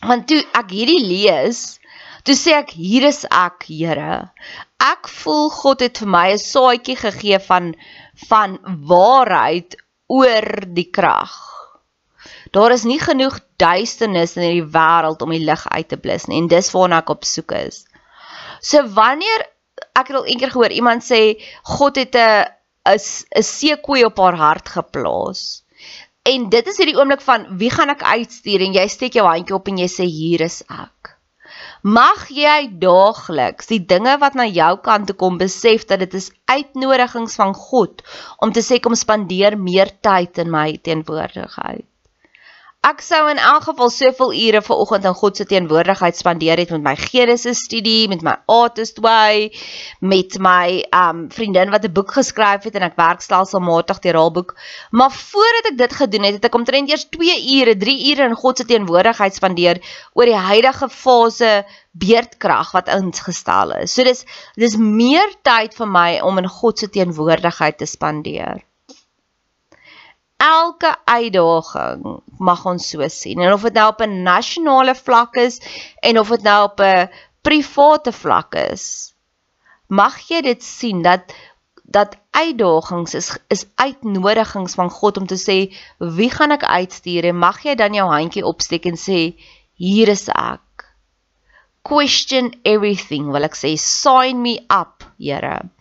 Want 0.07 0.29
toe 0.31 0.43
ek 0.57 0.71
hierdie 0.73 1.03
lees, 1.05 1.79
toe 2.25 2.37
sê 2.37 2.55
ek 2.57 2.73
hier 2.77 3.09
is 3.09 3.25
ek, 3.29 3.67
Here. 3.69 4.31
Ek 4.81 5.09
voel 5.09 5.51
God 5.53 5.83
het 5.85 6.01
vir 6.03 6.11
my 6.15 6.29
'n 6.33 6.43
saadjie 6.43 6.97
gegee 6.97 7.39
van 7.49 7.75
van 8.29 8.59
waarheid 8.93 9.77
oor 10.09 10.49
die 10.79 10.89
krag. 10.91 11.35
Daar 12.53 12.73
is 12.73 12.85
nie 12.85 13.01
genoeg 13.01 13.41
duisternis 13.59 14.37
in 14.37 14.43
hierdie 14.43 14.73
wêreld 14.73 15.23
om 15.23 15.31
die 15.31 15.45
lig 15.45 15.67
uit 15.69 15.89
te 15.89 15.97
blus 15.97 16.27
nie 16.27 16.39
en 16.39 16.49
dis 16.49 16.73
waarna 16.73 17.03
ek 17.05 17.11
op 17.11 17.25
soek 17.25 17.53
is. 17.53 17.85
So 18.61 18.83
wanneer 18.89 19.45
ek 19.93 20.09
het 20.09 20.17
al 20.17 20.27
eendag 20.27 20.53
gehoor 20.53 20.73
iemand 20.73 21.05
sê 21.05 21.37
God 21.77 21.97
het 21.97 22.17
'n 22.17 22.47
'n 22.89 23.43
seekoei 23.43 24.05
op 24.05 24.19
haar 24.19 24.37
hart 24.37 24.69
geplaas. 24.69 25.66
En 26.27 26.49
dit 26.51 26.67
is 26.67 26.79
hierdie 26.81 26.97
oomblik 26.99 27.23
van 27.23 27.45
wie 27.61 27.71
gaan 27.71 27.93
ek 27.93 28.03
uitstuur 28.03 28.65
en 28.67 28.75
jy 28.75 28.87
steek 28.91 29.19
jou 29.19 29.27
handjie 29.27 29.55
op 29.55 29.69
en 29.71 29.79
jy 29.83 29.87
sê 29.93 30.07
hier 30.11 30.43
is 30.47 30.63
ek. 30.67 31.13
Mag 31.87 32.25
jy 32.35 32.57
daagliks 32.83 33.71
die 33.71 33.79
dinge 33.93 34.17
wat 34.23 34.35
na 34.35 34.47
jou 34.51 34.73
kant 34.89 35.07
toe 35.07 35.15
kom 35.21 35.37
besef 35.39 35.85
dat 35.87 36.03
dit 36.03 36.17
is 36.19 36.33
uitnodigings 36.51 37.37
van 37.39 37.55
God 37.55 38.03
om 38.43 38.51
te 38.57 38.65
sê 38.69 38.81
kom 38.83 38.99
spandeer 38.99 39.55
meer 39.69 39.93
tyd 40.03 40.43
in 40.43 40.51
my 40.51 40.73
teenwoordigheid. 40.89 41.87
Ek 42.87 43.01
sou 43.03 43.25
in 43.27 43.39
elk 43.43 43.65
geval 43.67 43.89
soveel 43.91 44.33
ure 44.47 44.61
ver 44.63 44.79
oggend 44.79 45.07
in 45.09 45.15
God 45.19 45.39
se 45.39 45.45
teenwoordigheid 45.51 46.15
spandeer 46.15 46.61
het 46.63 46.71
met 46.71 46.85
my 46.85 46.93
Genesis 47.01 47.65
studie, 47.67 48.07
met 48.07 48.21
my 48.23 48.37
Artist 48.53 49.01
Way, 49.03 49.49
met 49.99 50.37
my 50.39 50.85
um 50.95 51.25
vriendin 51.35 51.73
wat 51.75 51.89
'n 51.89 51.91
boek 51.97 52.15
geskryf 52.15 52.69
het 52.69 52.79
en 52.79 52.87
ek 52.87 52.95
werk 53.01 53.25
stelselmatig 53.27 53.99
deur 54.05 54.19
haar 54.21 54.31
boek. 54.37 54.55
Maar 54.91 55.11
voordat 55.11 55.71
ek 55.73 55.79
dit 55.79 55.97
gedoen 56.03 56.29
het, 56.29 56.39
het 56.39 56.47
ek 56.47 56.59
omtrent 56.61 56.91
eers 56.95 57.09
2 57.11 57.41
ure, 57.57 57.75
3 57.75 57.97
ure 58.13 58.29
in 58.31 58.39
God 58.45 58.59
se 58.59 58.69
teenwoordigheid 58.71 59.35
spandeer 59.35 59.83
oor 60.15 60.31
die 60.31 60.45
huidige 60.51 60.89
fase 60.89 61.67
beerdkrag 61.91 62.71
wat 62.71 62.89
ingestel 62.89 63.75
is. 63.83 63.95
So 63.95 64.05
dis 64.05 64.23
dis 64.55 64.79
meer 64.79 65.35
tyd 65.43 65.75
vir 65.75 65.91
my 65.91 66.21
om 66.21 66.39
in 66.39 66.47
God 66.47 66.79
se 66.79 66.87
teenwoordigheid 66.87 67.79
te 67.79 67.87
spandeer 67.87 68.63
elke 70.37 70.97
uitdaging 71.05 72.21
mag 72.39 72.65
ons 72.67 72.89
so 72.89 73.09
sien. 73.09 73.41
En 73.41 73.53
of 73.53 73.63
dit 73.63 73.73
nou 73.73 73.89
op 73.89 74.01
'n 74.01 74.23
nasionale 74.23 74.95
vlak 74.95 75.37
is 75.37 75.61
en 76.01 76.19
of 76.19 76.29
dit 76.29 76.43
nou 76.43 76.65
op 76.65 76.81
'n 76.81 77.11
private 77.41 78.13
vlak 78.13 78.55
is, 78.55 79.15
mag 79.87 80.19
jy 80.29 80.41
dit 80.41 80.63
sien 80.63 81.03
dat 81.03 81.33
dat 81.87 82.17
uitdagings 82.31 83.15
is 83.15 83.39
is 83.49 83.67
uitnodigings 83.75 84.75
van 84.75 84.91
God 84.91 85.17
om 85.17 85.27
te 85.27 85.39
sê 85.39 85.75
wie 85.99 86.31
gaan 86.31 86.51
ek 86.51 86.65
uitstuur 86.65 87.25
en 87.25 87.39
mag 87.39 87.63
jy 87.63 87.75
dan 87.75 87.95
jou 87.95 88.09
handjie 88.11 88.45
opsteek 88.45 88.85
en 88.91 88.99
sê 88.99 89.39
hier 89.75 90.09
is 90.09 90.29
ek. 90.29 90.91
Question 91.83 92.55
everything 92.63 93.31
wil 93.31 93.47
ek 93.47 93.55
sê 93.55 93.77
sign 93.77 94.43
me 94.43 94.59
up, 94.69 95.05
Here. 95.19 95.76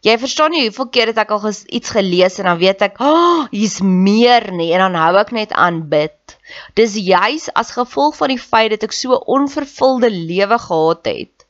Jy 0.00 0.14
verstaan 0.16 0.54
nie 0.54 0.62
hoeveel 0.64 0.88
keer 0.94 1.10
het 1.10 1.18
ek 1.20 1.32
al 1.34 1.42
iets 1.50 1.90
gelees 1.92 2.38
en 2.40 2.46
dan 2.48 2.58
weet 2.58 2.82
ek, 2.86 3.00
"Ag, 3.00 3.08
oh, 3.08 3.48
hier's 3.50 3.80
meer 3.84 4.50
nie" 4.52 4.72
en 4.72 4.80
dan 4.86 4.94
hou 4.94 5.16
ek 5.20 5.32
net 5.32 5.52
aan 5.52 5.88
bid. 5.88 6.36
Dis 6.74 6.94
juis 6.94 7.50
as 7.54 7.76
gevolg 7.76 8.16
van 8.16 8.28
die 8.32 8.38
feit 8.38 8.70
dat 8.70 8.82
ek 8.82 8.92
so 8.96 9.20
onvervulde 9.26 10.10
lewe 10.10 10.58
gehad 10.58 11.04
het 11.04 11.44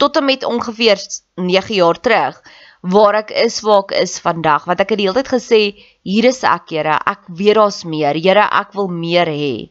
tot 0.00 0.16
en 0.16 0.24
met 0.24 0.44
ongeveer 0.44 0.98
9 1.36 1.74
jaar 1.74 2.00
terug 2.00 2.40
waar 2.80 3.14
ek 3.14 3.30
is 3.30 3.60
waar 3.60 3.84
ek 3.84 3.92
is 4.00 4.18
vandag. 4.24 4.64
Wat 4.64 4.80
ek 4.80 4.94
het 4.94 4.98
die 4.98 5.06
hele 5.06 5.20
tyd 5.20 5.32
gesê 5.34 5.60
hier 6.02 6.24
is 6.24 6.42
ek 6.42 6.70
Here. 6.72 6.96
Ek 7.06 7.28
weet 7.28 7.54
daar's 7.54 7.84
meer. 7.84 8.16
Here 8.16 8.48
ek 8.48 8.72
wil 8.72 8.88
meer 8.88 9.28
hê. 9.28 9.68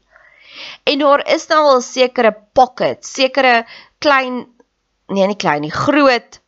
En 0.85 0.99
daar 0.99 1.25
is 1.33 1.47
nou 1.49 1.63
al 1.73 1.81
sekere 1.81 2.35
pockets 2.53 3.09
sekere 3.15 3.65
klein 3.99 4.45
nee 5.09 5.27
nie 5.27 5.39
klein 5.39 5.61
nie 5.65 5.73
groot 5.73 6.39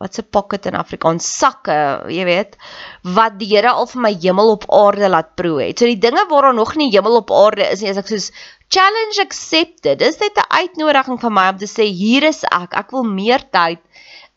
wat 0.00 0.16
se 0.16 0.22
pocket 0.24 0.64
in 0.70 0.78
Afrikaans 0.80 1.26
sakke, 1.28 1.76
jy 2.08 2.24
weet, 2.24 2.56
wat 3.16 3.36
die 3.40 3.50
Here 3.50 3.74
al 3.74 3.88
vir 3.90 4.00
my 4.06 4.12
hemel 4.22 4.54
op 4.54 4.64
aarde 4.72 5.10
laat 5.12 5.34
proe 5.36 5.58
het. 5.60 5.76
So 5.76 5.88
die 5.90 6.00
dinge 6.00 6.24
waar 6.30 6.48
daar 6.48 6.56
nog 6.56 6.72
nie 6.80 6.88
hemel 6.94 7.18
op 7.18 7.32
aarde 7.36 7.66
is 7.68 7.82
nie, 7.84 7.90
as 7.92 8.00
ek 8.00 8.08
soos 8.08 8.30
challenge 8.72 9.20
accepted. 9.20 10.00
Dis 10.00 10.16
net 10.22 10.40
'n 10.40 10.48
uitnodiging 10.62 11.20
vir 11.20 11.34
my 11.36 11.48
om 11.52 11.58
te 11.58 11.68
sê 11.68 11.84
hier 11.84 12.24
is 12.24 12.44
ek. 12.48 12.72
Ek 12.72 12.92
wil 12.96 13.04
meer 13.04 13.44
tyd 13.52 13.80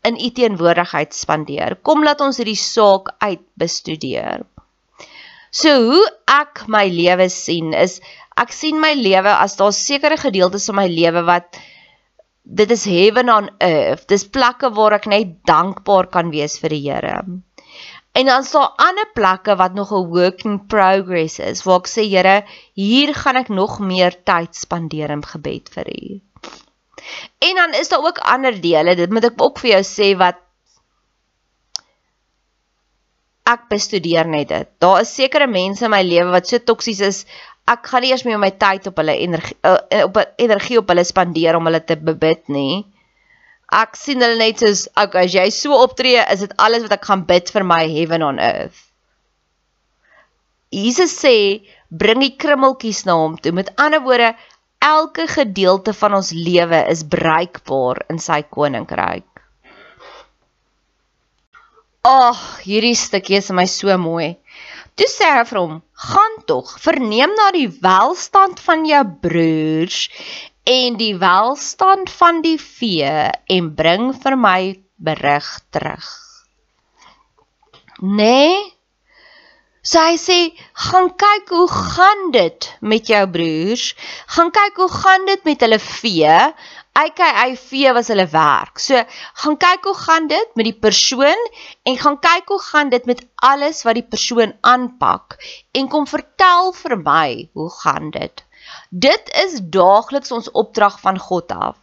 in 0.04 0.20
u 0.20 0.30
teenwoordigheid 0.30 1.14
spandeer. 1.16 1.78
Kom 1.82 2.04
laat 2.04 2.20
ons 2.20 2.36
hierdie 2.36 2.60
saak 2.60 3.14
uitbestudeer. 3.24 4.44
So 5.50 5.70
hoe 5.70 6.04
ek 6.28 6.66
my 6.68 6.88
lewe 6.90 7.30
sien 7.30 7.72
is 7.72 8.00
ek 8.36 8.52
sien 8.52 8.80
my 8.82 8.92
lewe 8.98 9.30
as 9.30 9.56
daar 9.56 9.72
sekere 9.72 10.16
gedeeltes 10.18 10.66
van 10.66 10.82
my 10.82 10.88
lewe 10.90 11.22
wat 11.24 11.56
dit 12.44 12.70
is 12.70 12.84
heaven 12.84 13.30
on 13.32 13.48
earth. 13.58 14.06
Dis 14.08 14.26
plekke 14.28 14.70
waar 14.76 14.98
ek 15.00 15.08
net 15.10 15.40
dankbaar 15.48 16.10
kan 16.12 16.30
wees 16.30 16.58
vir 16.60 16.76
die 16.76 16.84
Here. 16.84 17.16
En 18.14 18.28
dan 18.30 18.44
is 18.44 18.52
daar 18.54 18.76
ander 18.78 19.08
plekke 19.16 19.56
wat 19.58 19.74
nog 19.74 19.90
'n 19.92 20.08
work 20.12 20.44
in 20.44 20.66
progress 20.66 21.38
is 21.38 21.64
waar 21.64 21.80
ek 21.80 21.88
sê 21.88 22.04
Here, 22.08 22.44
hier 22.74 23.14
gaan 23.14 23.36
ek 23.36 23.48
nog 23.48 23.80
meer 23.80 24.14
tyd 24.24 24.54
spandeer 24.54 25.10
in 25.10 25.22
gebed 25.22 25.68
vir 25.68 25.88
U. 25.88 26.20
En 27.38 27.54
dan 27.56 27.74
is 27.74 27.88
daar 27.88 28.04
ook 28.04 28.18
ander 28.18 28.60
dele, 28.60 28.94
dit 28.94 29.10
moet 29.10 29.24
ek 29.24 29.42
ook 29.42 29.58
vir 29.58 29.70
jou 29.70 29.82
sê 29.82 30.16
wat 30.16 30.36
ek 33.44 33.68
bestudeer 33.68 34.28
net 34.28 34.48
dit. 34.48 34.68
Daar 34.78 35.00
is 35.00 35.14
sekere 35.14 35.46
mense 35.46 35.84
in 35.84 35.90
my 35.90 36.02
lewe 36.02 36.30
wat 36.30 36.48
so 36.48 36.58
toksies 36.58 37.00
is 37.00 37.26
ek 37.70 37.86
gaan 37.88 38.04
nie 38.04 38.10
eers 38.12 38.24
meer 38.28 38.40
my 38.40 38.50
tyd 38.60 38.88
op 38.90 38.98
hulle 39.00 39.14
energie 39.24 39.56
uh, 39.64 40.04
op 40.04 40.18
energie 40.42 40.78
op 40.80 40.90
hulle 40.92 41.04
spandeer 41.08 41.56
om 41.56 41.70
hulle 41.70 41.80
te 41.84 41.96
bebid 41.96 42.50
nie. 42.52 42.82
Ek 43.74 43.96
sien 43.96 44.20
hulle 44.22 44.38
net 44.38 44.60
soos 44.60 44.84
okay, 45.00 45.24
as 45.24 45.34
jy 45.34 45.46
so 45.54 45.76
optree, 45.80 46.20
is 46.30 46.44
dit 46.44 46.52
alles 46.60 46.84
wat 46.84 46.98
ek 46.98 47.06
gaan 47.08 47.24
bid 47.28 47.48
vir 47.54 47.64
my 47.66 47.82
heaven 47.88 48.22
on 48.26 48.40
earth. 48.42 48.82
Jesus 50.74 51.14
sê, 51.16 51.62
bring 51.88 52.20
die 52.22 52.34
krummeltjies 52.36 53.04
na 53.06 53.16
hom 53.20 53.38
toe. 53.38 53.54
Met 53.54 53.70
ander 53.80 54.02
woorde, 54.04 54.32
elke 54.84 55.26
gedeelte 55.30 55.94
van 55.96 56.18
ons 56.18 56.32
lewe 56.34 56.82
is 56.90 57.04
bruikbaar 57.08 58.04
in 58.12 58.20
sy 58.20 58.42
koninkryk. 58.42 59.28
Ag, 62.04 62.36
oh, 62.36 62.40
hierdie 62.66 62.96
stukkie 62.98 63.38
is 63.38 63.48
my 63.56 63.64
so 63.70 63.94
mooi. 63.96 64.34
Toe 64.94 65.08
sê 65.10 65.26
hy 65.26 65.44
vir 65.50 65.58
hom: 65.58 65.78
"Gaan 66.08 66.34
tog, 66.48 66.74
verneem 66.86 67.32
na 67.38 67.48
die 67.56 67.70
welstand 67.86 68.60
van 68.66 68.84
jou 68.86 69.02
broers 69.24 69.98
en 70.74 70.98
die 71.00 71.14
welstand 71.18 72.12
van 72.18 72.42
die 72.44 72.58
vee 72.58 73.16
en 73.56 73.72
bring 73.80 74.12
vir 74.22 74.36
my 74.46 74.60
berig 75.08 75.48
terug." 75.74 76.06
Nee. 78.20 78.54
So 79.82 80.00
hy 80.00 80.14
sê, 80.16 80.38
"Gaan 80.86 81.10
kyk 81.24 81.50
hoe 81.56 81.68
gaan 81.68 82.30
dit 82.30 82.70
met 82.80 83.10
jou 83.10 83.24
broers? 83.34 83.94
Gaan 84.36 84.50
kyk 84.50 84.78
hoe 84.80 84.88
gaan 84.88 85.26
dit 85.26 85.44
met 85.44 85.60
hulle 85.60 85.78
vee? 85.78 86.38
AKIV 86.94 87.92
was 87.94 88.08
hulle 88.12 88.26
werk. 88.30 88.78
So 88.78 89.02
gaan 89.42 89.56
kyk 89.58 89.84
hoe 89.88 89.96
gaan 89.98 90.28
dit 90.30 90.54
met 90.54 90.68
die 90.70 90.78
persoon 90.86 91.40
en 91.82 91.98
gaan 91.98 92.18
kyk 92.22 92.48
hoe 92.54 92.60
gaan 92.62 92.92
dit 92.94 93.06
met 93.10 93.24
alles 93.34 93.82
wat 93.82 93.98
die 93.98 94.06
persoon 94.14 94.54
aanpak 94.60 95.38
en 95.74 95.90
kom 95.90 96.06
vertel 96.06 96.72
vir 96.78 96.96
my 97.02 97.28
hoe 97.52 97.70
gaan 97.82 98.10
dit. 98.14 98.44
Dit 98.90 99.30
is 99.44 99.58
daagliks 99.74 100.32
ons 100.32 100.50
opdrag 100.50 101.00
van 101.00 101.18
God 101.18 101.50
af. 101.52 101.76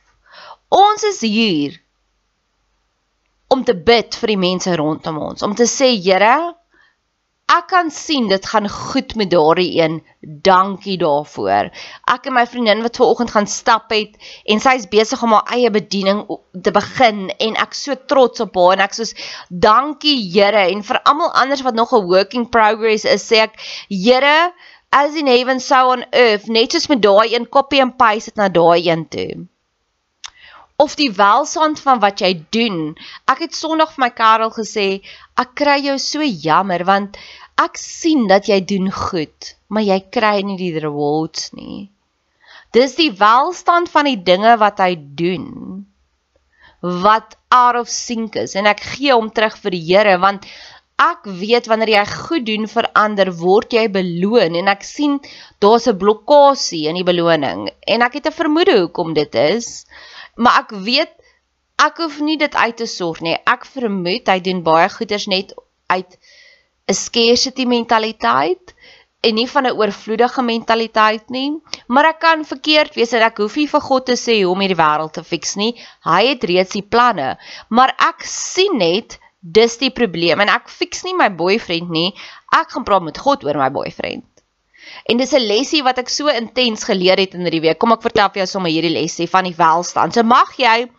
Ons 0.71 1.03
is 1.03 1.19
hier 1.21 1.75
om 3.51 3.65
te 3.67 3.75
bid 3.75 4.15
vir 4.15 4.31
die 4.31 4.39
mense 4.39 4.75
rondom 4.79 5.17
ons, 5.19 5.43
om 5.43 5.55
te 5.55 5.67
sê 5.67 5.91
Here, 5.99 6.55
ek 7.51 7.67
kan 7.71 7.89
sien 7.91 8.29
dit 8.31 8.45
gaan 8.47 8.69
goed 8.69 9.15
met 9.19 9.29
daardie 9.31 9.81
een. 9.81 9.97
Dankie 10.21 10.97
daarvoor. 11.01 11.71
Ek 12.13 12.29
en 12.29 12.35
my 12.37 12.45
vriendin 12.47 12.83
wat 12.85 12.99
ver 12.99 13.11
oggend 13.11 13.33
gaan 13.33 13.47
stap 13.49 13.91
het 13.91 14.15
en 14.45 14.61
sy 14.63 14.77
is 14.79 14.87
besig 14.91 15.23
om 15.25 15.35
haar 15.35 15.51
eie 15.57 15.71
bediening 15.73 16.23
te 16.63 16.71
begin 16.75 17.27
en 17.47 17.59
ek 17.65 17.75
so 17.75 17.97
trots 18.13 18.43
op 18.45 18.55
haar 18.55 18.77
en 18.77 18.85
ek 18.87 18.95
soos 18.99 19.15
dankie 19.49 20.17
Here 20.31 20.67
en 20.69 20.83
vir 20.87 21.01
almal 21.03 21.33
anders 21.43 21.65
wat 21.67 21.75
nog 21.75 21.91
'n 21.97 22.07
working 22.07 22.49
progress 22.49 23.05
is, 23.05 23.27
sê 23.27 23.43
ek 23.47 23.59
Here, 23.89 24.53
as 24.91 25.15
in 25.15 25.27
heaven 25.27 25.59
so 25.59 25.91
on 25.91 26.05
earth, 26.11 26.47
net 26.47 26.71
soos 26.71 26.87
met 26.87 27.01
daai 27.01 27.35
een 27.35 27.49
copy 27.49 27.81
and 27.81 27.97
paste 27.97 28.31
dit 28.31 28.37
na 28.37 28.47
daai 28.49 28.87
een 28.87 29.07
toe 29.07 29.47
of 30.81 30.95
die 30.97 31.11
welstand 31.13 31.79
van 31.79 31.99
wat 32.01 32.23
jy 32.23 32.31
doen. 32.49 32.95
Ek 33.29 33.43
het 33.45 33.53
Sondag 33.53 33.93
vir 33.93 34.01
my 34.01 34.09
Karel 34.17 34.49
gesê, 34.55 34.85
ek 35.37 35.53
kry 35.59 35.77
jou 35.85 35.97
so 36.01 36.25
jammer 36.25 36.81
want 36.87 37.19
ek 37.63 37.79
sien 37.79 38.27
dat 38.29 38.49
jy 38.49 38.59
doen 38.65 38.91
goed, 38.91 39.53
maar 39.67 39.85
jy 39.85 39.99
kry 40.13 40.41
nie 40.45 40.57
die 40.59 40.73
rewards 40.79 41.51
nie. 41.57 41.89
Dis 42.75 42.95
die 42.95 43.11
welstand 43.19 43.91
van 43.91 44.07
die 44.07 44.19
dinge 44.31 44.57
wat 44.61 44.79
hy 44.79 44.95
doen 44.95 45.47
wat 46.81 47.35
out 47.53 47.77
of 47.77 47.89
sync 47.93 48.37
is. 48.41 48.55
En 48.57 48.65
ek 48.65 48.79
gee 48.95 49.13
hom 49.13 49.27
terug 49.29 49.57
vir 49.61 49.75
die 49.75 49.83
Here 49.85 50.15
want 50.17 50.47
ek 51.01 51.27
weet 51.41 51.67
wanneer 51.69 51.91
jy 51.93 52.05
goed 52.09 52.45
doen 52.47 52.65
vir 52.71 52.87
ander 52.97 53.29
word 53.37 53.75
jy 53.75 53.85
beloon. 53.91 54.55
En 54.57 54.71
ek 54.71 54.87
sien 54.87 55.19
daar's 55.59 55.87
'n 55.87 55.97
blokkasie 55.97 56.87
in 56.89 56.97
die 56.97 57.05
beloning. 57.05 57.69
En 57.85 58.01
ek 58.01 58.17
het 58.17 58.27
'n 58.27 58.39
vermoede 58.39 58.79
hoekom 58.79 59.13
dit 59.13 59.35
is 59.35 59.85
maar 60.35 60.63
ek 60.63 60.71
weet 60.85 61.11
ek 61.81 61.97
hoef 61.97 62.19
nie 62.21 62.37
dit 62.37 62.55
uit 62.55 62.77
te 62.77 62.85
sorg 62.85 63.21
nie. 63.25 63.37
Ek 63.49 63.65
vermoed 63.65 64.29
hy 64.29 64.39
doen 64.45 64.61
baie 64.65 64.89
goeders 64.89 65.27
net 65.31 65.53
uit 65.91 66.17
'n 66.89 66.93
scarcity 66.93 67.65
mentaliteit 67.65 68.73
en 69.21 69.35
nie 69.35 69.47
van 69.49 69.67
'n 69.67 69.77
oorvloedige 69.77 70.41
mentaliteit 70.41 71.29
nie. 71.29 71.61
Maar 71.87 72.05
ek 72.05 72.19
kan 72.19 72.45
verkeerd 72.45 72.95
wees 72.95 73.13
en 73.13 73.21
ek 73.21 73.37
hoef 73.37 73.55
nie 73.55 73.67
vir 73.67 73.81
God 73.81 74.05
te 74.05 74.17
sê 74.17 74.41
hoe 74.41 74.53
om 74.53 74.59
hierdie 74.59 74.81
wêreld 74.81 75.13
te 75.13 75.23
fix 75.23 75.55
nie. 75.55 75.75
Hy 76.03 76.21
het 76.27 76.43
reeds 76.43 76.73
die 76.73 76.87
planne. 76.95 77.37
Maar 77.69 77.95
ek 77.97 78.23
sien 78.25 78.77
net 78.77 79.19
dis 79.41 79.77
die 79.77 79.89
probleem 79.89 80.39
en 80.39 80.49
ek 80.49 80.69
fix 80.69 81.03
nie 81.03 81.13
my 81.13 81.29
boyfriend 81.29 81.89
nie. 81.89 82.13
Ek 82.53 82.69
gaan 82.71 82.83
praat 82.83 83.03
met 83.03 83.17
God 83.17 83.43
oor 83.43 83.57
my 83.57 83.69
boyfriend. 83.69 84.25
En 85.09 85.17
dis 85.17 85.33
'n 85.33 85.47
lesie 85.47 85.83
wat 85.83 85.97
ek 85.97 86.09
so 86.09 86.27
intens 86.27 86.83
geleer 86.83 87.17
het 87.17 87.33
in 87.33 87.45
hierdie 87.45 87.61
week. 87.61 87.79
Kom 87.79 87.91
ek 87.91 88.01
vertel 88.01 88.29
vir 88.29 88.41
jou 88.41 88.47
sommer 88.47 88.71
hierdie 88.71 88.97
lesie 88.97 89.29
van 89.29 89.43
die 89.43 89.55
welstand. 89.55 90.13
So 90.13 90.23
mag 90.23 90.57
jy 90.57 90.89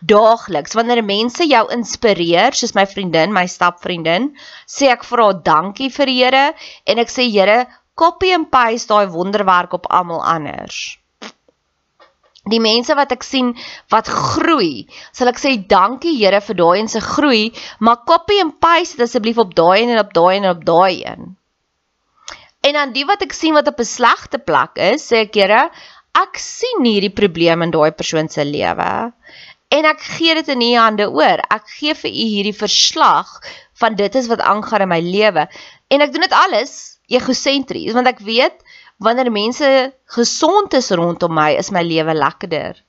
daagliks 0.00 0.76
wanneer 0.78 1.02
mense 1.04 1.46
jou 1.48 1.64
inspireer 1.74 2.54
soos 2.54 2.74
my 2.76 2.84
vriendin, 2.86 3.32
my 3.34 3.46
stapvriendin, 3.50 4.32
sê 4.66 4.92
ek 4.92 5.04
vir 5.08 5.22
haar 5.24 5.42
dankie 5.44 5.90
vir 5.90 6.10
die 6.10 6.16
Here 6.18 6.44
en 6.86 7.02
ek 7.02 7.10
sê 7.12 7.26
Here, 7.30 7.66
copy 7.98 8.32
and 8.34 8.50
paste 8.50 8.92
daai 8.92 9.10
wonderwerk 9.10 9.74
op 9.74 9.90
almal 9.90 10.22
anders. 10.22 10.98
Die 12.48 12.60
mense 12.64 12.94
wat 12.96 13.10
ek 13.12 13.26
sien 13.26 13.50
wat 13.92 14.08
groei, 14.08 14.86
sal 15.12 15.28
ek 15.32 15.40
sê 15.42 15.56
dankie 15.68 16.14
Here 16.20 16.40
vir 16.40 16.60
daai 16.62 16.78
en 16.84 16.88
se 16.88 17.02
groei, 17.04 17.50
maar 17.80 18.04
copy 18.08 18.38
and 18.40 18.56
paste 18.62 18.96
dit 18.96 19.08
asseblief 19.08 19.42
op 19.42 19.54
daai 19.58 19.82
en 19.84 19.98
op 19.98 20.14
daai 20.14 20.38
en 20.38 20.48
op 20.54 20.64
daai 20.64 21.02
een. 21.02 21.34
En 22.66 22.74
dan 22.74 22.92
die 22.92 23.06
wat 23.06 23.22
ek 23.22 23.34
sien 23.36 23.54
wat 23.54 23.68
op 23.70 23.78
'n 23.80 23.86
slegte 23.86 24.38
plek 24.38 24.78
is, 24.92 25.04
sê 25.10 25.26
ek 25.26 25.34
Here, 25.34 25.70
ek 26.18 26.38
sien 26.38 26.84
hierdie 26.84 27.14
probleem 27.14 27.62
in 27.62 27.70
daai 27.70 27.90
persoon 27.92 28.28
se 28.28 28.44
lewe 28.44 29.12
en 29.68 29.88
ek 29.88 30.00
gee 30.16 30.34
dit 30.38 30.48
in 30.48 30.64
u 30.64 30.72
hande 30.76 31.08
oor. 31.12 31.42
Ek 31.52 31.68
gee 31.78 31.94
vir 31.94 32.10
u 32.10 32.26
hierdie 32.34 32.56
verslag 32.56 33.30
van 33.80 33.96
dit 33.98 34.14
is 34.18 34.28
wat 34.30 34.40
aangaan 34.40 34.86
in 34.86 34.92
my 34.92 35.00
lewe. 35.04 35.46
En 35.92 36.04
ek 36.04 36.12
doen 36.12 36.24
dit 36.24 36.36
alles 36.36 36.98
egosentries 37.08 37.96
want 37.96 38.08
ek 38.10 38.20
weet 38.24 38.64
wanneer 38.98 39.30
mense 39.32 39.68
gesond 40.16 40.74
is 40.74 40.90
rondom 40.90 41.34
my, 41.34 41.52
is 41.56 41.70
my 41.70 41.84
lewe 41.86 42.14
lekkerder. 42.16 42.80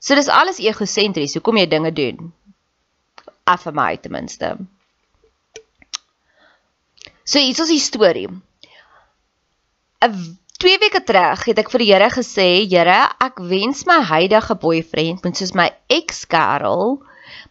So 0.00 0.16
dis 0.16 0.30
alles 0.32 0.60
egosentries. 0.64 1.34
Hoekom 1.36 1.58
jy 1.60 1.66
dinge 1.68 1.92
doen? 1.92 2.30
Af 3.44 3.66
vir 3.66 3.76
my 3.76 3.96
ten 4.00 4.14
minste. 4.14 4.54
So 7.24 7.38
hier 7.38 7.58
is 7.60 7.68
die 7.68 7.82
storie. 7.82 8.30
'n 10.00 10.38
2 10.60 10.76
weke 10.76 11.00
terug 11.08 11.40
het 11.48 11.60
ek 11.62 11.70
vir 11.72 11.80
die 11.80 11.86
Here 11.88 12.06
gesê, 12.12 12.48
Here, 12.68 12.98
ek 13.24 13.38
wens 13.48 13.86
my 13.88 14.02
huidige 14.04 14.52
boyfriend 14.60 15.22
moet 15.24 15.38
soos 15.40 15.54
my 15.56 15.70
ex-kerel, 15.88 16.98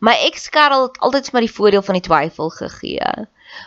my 0.06 0.14
ex-kerel 0.28 0.86
het 0.86 1.00
altyd 1.02 1.32
vir 1.32 1.38
my 1.40 1.42
die 1.42 1.56
voordeel 1.56 1.86
van 1.88 1.98
die 1.98 2.04
twyfel 2.06 2.54
gegee. 2.54 3.10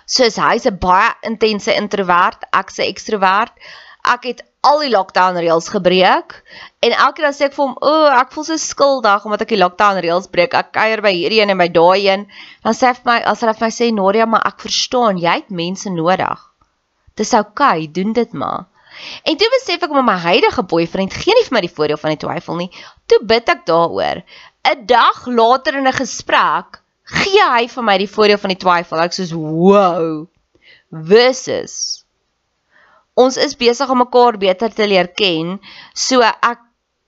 Soos 0.06 0.38
hy's 0.38 0.68
'n 0.70 0.78
baie 0.78 1.10
intense 1.26 1.74
introvert, 1.74 2.46
ek's 2.54 2.78
'n 2.78 2.86
ekstrovert. 2.86 3.50
Ek 4.14 4.30
het 4.30 4.46
al 4.62 4.78
die 4.86 4.94
lockdown 4.94 5.34
reëls 5.34 5.74
gebreek 5.74 6.38
en 6.86 6.94
elke 6.94 7.18
keer 7.18 7.26
dan 7.26 7.34
sê 7.34 7.50
ek 7.50 7.58
vir 7.58 7.66
hom, 7.66 7.76
"O, 7.82 7.90
oh, 8.06 8.20
ek 8.22 8.30
voel 8.30 8.44
so 8.44 8.56
skuldig 8.56 9.24
omdat 9.26 9.42
ek 9.42 9.54
die 9.58 9.62
lockdown 9.64 9.98
reëls 9.98 10.30
breek. 10.30 10.54
Ek 10.54 10.72
kuier 10.72 11.02
by 11.02 11.10
hierdie 11.10 11.42
een 11.42 11.50
en 11.50 11.58
by 11.58 11.68
daai 11.68 12.06
een." 12.06 12.28
Dan 12.62 12.74
sê 12.74 12.86
hy 12.86 12.94
vir 12.94 13.10
my, 13.10 13.18
as 13.26 13.40
hy 13.40 13.52
vir 13.52 13.66
my 13.66 13.74
sê, 13.74 13.92
"Noria, 13.92 14.26
maar 14.26 14.46
ek 14.46 14.60
verstaan, 14.60 15.18
jy 15.18 15.34
het 15.34 15.50
mense 15.50 15.90
nodig." 15.90 16.38
Dis 17.16 17.34
oukei, 17.34 17.82
okay, 17.82 17.92
doen 17.92 18.12
dit 18.12 18.32
maar. 18.32 18.66
En 19.24 19.36
toe 19.36 19.48
besef 19.58 19.82
ek 19.82 19.90
om 19.90 20.04
my 20.04 20.18
huidige 20.26 20.62
boyfriend 20.62 21.14
gee 21.14 21.34
nie 21.36 21.46
vir 21.46 21.56
my 21.56 21.62
die 21.64 21.74
voordeel 21.76 22.00
van 22.00 22.14
die 22.14 22.22
twyfel 22.24 22.56
nie. 22.56 22.70
Toe 23.06 23.20
bid 23.24 23.48
ek 23.48 23.66
daaroor. 23.66 24.22
'n 24.72 24.86
Dag 24.86 25.26
later 25.26 25.78
in 25.78 25.88
'n 25.88 26.00
gesprek 26.02 26.82
gee 27.04 27.48
hy 27.54 27.66
vir 27.68 27.82
my 27.82 27.98
die 27.98 28.10
voordeel 28.10 28.38
van 28.38 28.54
die 28.54 28.62
twyfel. 28.64 28.98
Ek 28.98 29.12
soos, 29.12 29.32
"Wow." 29.32 30.28
Versus 30.90 32.04
ons 33.14 33.36
is 33.36 33.56
besig 33.56 33.90
om 33.90 33.98
mekaar 33.98 34.38
beter 34.38 34.72
te 34.72 34.86
leer 34.86 35.08
ken. 35.08 35.58
So 35.94 36.20
ek 36.22 36.60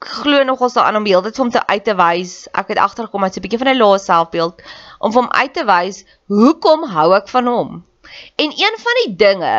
glo 0.05 0.43
nogals 0.45 0.77
daaraan 0.77 1.01
om 1.01 1.07
heeltyd 1.09 1.37
vir 1.37 1.45
hom 1.45 1.53
te 1.55 1.67
uit 1.67 1.85
te 1.85 1.95
wys. 1.97 2.35
Ek 2.53 2.69
het 2.69 2.79
agtergekom 2.79 3.21
met 3.21 3.35
so 3.35 3.41
'n 3.41 3.45
bietjie 3.47 3.59
van 3.59 3.73
'n 3.73 3.81
lae 3.81 3.99
selfbeeld 3.99 4.63
om 5.01 5.13
hom 5.13 5.29
uit 5.31 5.55
te 5.55 5.65
wys 5.65 6.05
hoekom 6.29 6.85
hou 6.85 7.15
ek 7.15 7.29
van 7.29 7.47
hom. 7.47 7.85
En 8.37 8.51
een 8.51 8.79
van 8.85 9.01
die 9.05 9.17
dinge 9.17 9.57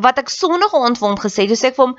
wat 0.00 0.18
ek 0.18 0.28
sonder 0.28 0.68
geontwond 0.68 1.20
gesê 1.20 1.46
het, 1.46 1.58
sê 1.58 1.70
ek 1.70 1.78
vir 1.78 1.86
hom 1.88 1.96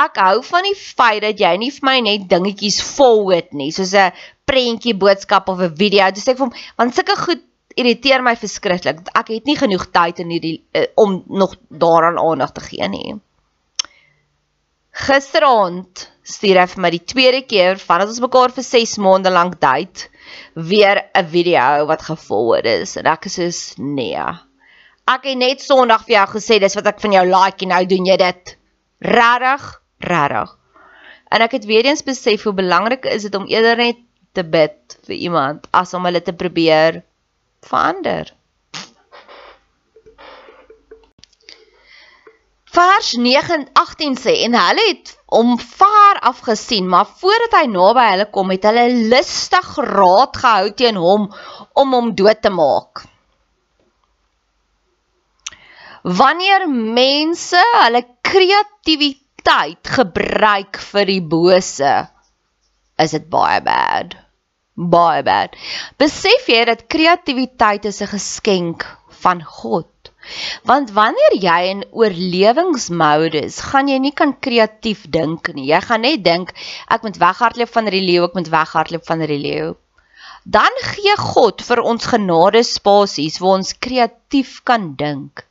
ek 0.00 0.18
hou 0.24 0.42
van 0.46 0.64
die 0.64 0.76
feit 0.78 1.22
dat 1.24 1.40
jy 1.40 1.52
nie 1.60 1.70
vir 1.70 1.86
my 1.88 1.96
net 2.00 2.28
dingetjies 2.30 2.80
forward 2.82 3.52
nie, 3.52 3.70
soos 3.72 3.92
'n 3.94 4.12
prentjie 4.48 4.94
boodskap 4.94 5.48
of 5.48 5.60
'n 5.60 5.74
video. 5.76 6.10
Dis 6.10 6.24
sê 6.24 6.32
ek 6.32 6.38
vir 6.38 6.46
hom 6.46 6.54
want 6.76 6.94
sulke 6.94 7.16
goed 7.16 7.42
irriteer 7.76 8.22
my 8.22 8.34
verskriklik. 8.36 9.02
Ek 9.14 9.28
het 9.32 9.44
nie 9.48 9.56
genoeg 9.56 9.86
tyd 9.92 10.20
in 10.20 10.32
hierdie 10.32 10.64
uh, 10.76 10.86
om 10.96 11.22
nog 11.28 11.56
daaraan 11.68 12.18
aandag 12.18 12.52
te 12.52 12.60
gee 12.60 12.88
nie. 12.88 13.20
Gisteraand 14.92 16.08
stuur 16.22 16.60
hy 16.60 16.66
vir 16.66 16.82
my 16.84 16.90
die 16.92 17.04
tweede 17.12 17.42
keer 17.48 17.80
vandat 17.80 18.12
ons 18.12 18.20
mekaar 18.22 18.52
vir 18.54 18.64
6 18.66 18.98
maande 19.02 19.32
lank 19.32 19.58
date 19.60 20.08
weer 20.54 21.02
'n 21.16 21.26
video 21.26 21.86
wat 21.86 22.02
gevolg 22.02 22.68
is 22.68 22.96
en 22.96 23.06
ek 23.06 23.26
is 23.26 23.34
soos 23.40 23.60
nee. 23.78 24.26
Ek 25.10 25.24
het 25.26 25.38
net 25.38 25.62
Sondag 25.62 26.04
vir 26.06 26.14
jou 26.14 26.26
gesê 26.36 26.60
dis 26.62 26.76
wat 26.78 26.86
ek 26.86 27.00
van 27.02 27.14
jou 27.16 27.22
like 27.26 27.64
en 27.66 27.72
nou 27.74 27.82
doen 27.90 28.04
jy 28.06 28.16
dit. 28.20 28.52
Regtig, 29.02 29.64
regtig. 30.06 30.52
En 31.34 31.42
ek 31.42 31.56
het 31.58 31.66
weer 31.66 31.88
eens 31.90 32.04
besef 32.06 32.44
hoe 32.46 32.54
belangrik 32.54 33.08
is 33.10 33.26
dit 33.26 33.34
om 33.34 33.48
eerder 33.50 33.80
net 33.80 33.98
te 34.32 34.44
bid 34.46 34.96
vir 35.08 35.16
iemand 35.16 35.66
as 35.74 35.94
om 35.98 36.06
hulle 36.06 36.22
te 36.22 36.36
probeer 36.36 37.02
verander. 37.66 38.30
Vers 42.72 43.12
9:18 43.18 44.16
sê 44.16 44.38
en 44.46 44.54
hulle 44.56 44.88
het 44.88 45.16
hom 45.26 45.58
ver 45.58 46.20
af 46.22 46.40
gesien, 46.46 46.86
maar 46.88 47.10
voordat 47.20 47.58
hy 47.58 47.66
naby 47.68 48.06
hulle 48.14 48.30
kom, 48.30 48.54
het 48.54 48.64
hulle 48.70 48.86
lustig 49.10 49.74
raad 49.92 50.36
gehou 50.36 50.70
teen 50.78 50.96
hom 50.96 51.32
om 51.74 51.96
hom 51.98 52.14
dood 52.14 52.40
te 52.40 52.52
maak 52.54 53.10
wanneer 56.02 56.66
mense 56.68 57.62
hulle 57.74 58.02
kreatiwiteit 58.26 59.94
gebruik 59.98 60.80
vir 60.92 61.06
die 61.06 61.22
bose 61.34 61.94
is 63.02 63.14
dit 63.16 63.28
baie 63.30 63.60
bad 63.62 64.16
baie 64.74 65.22
bad 65.22 65.54
besef 66.02 66.48
jy 66.50 66.64
dat 66.66 66.88
kreatiwiteit 66.90 67.86
is 67.86 68.02
'n 68.02 68.14
geskenk 68.16 68.86
van 69.22 69.42
God 69.42 69.88
Want 70.70 70.92
wanneer 70.94 71.34
jy 71.34 71.60
in 71.70 71.80
oorlewingsmodus, 71.90 73.58
gaan 73.70 73.88
jy 73.90 73.98
nie 73.98 74.12
kan 74.14 74.34
kreatief 74.46 75.08
dink 75.10 75.50
nie. 75.56 75.66
Jy 75.72 75.80
gaan 75.82 76.04
net 76.06 76.22
dink 76.22 76.52
ek 76.94 77.02
moet 77.02 77.18
weghardloop 77.18 77.72
van 77.76 77.90
die 77.90 78.02
leeu, 78.04 78.28
ek 78.28 78.36
moet 78.38 78.50
weghardloop 78.52 79.06
van 79.08 79.24
die 79.26 79.40
leeu. 79.42 79.72
Dan 80.44 80.78
gee 80.82 81.14
God 81.18 81.62
vir 81.66 81.82
ons 81.82 82.06
genade 82.12 82.62
spasies 82.66 83.40
waar 83.42 83.58
ons 83.58 83.74
kreatief 83.78 84.60
kan 84.66 84.92
dink. 84.98 85.44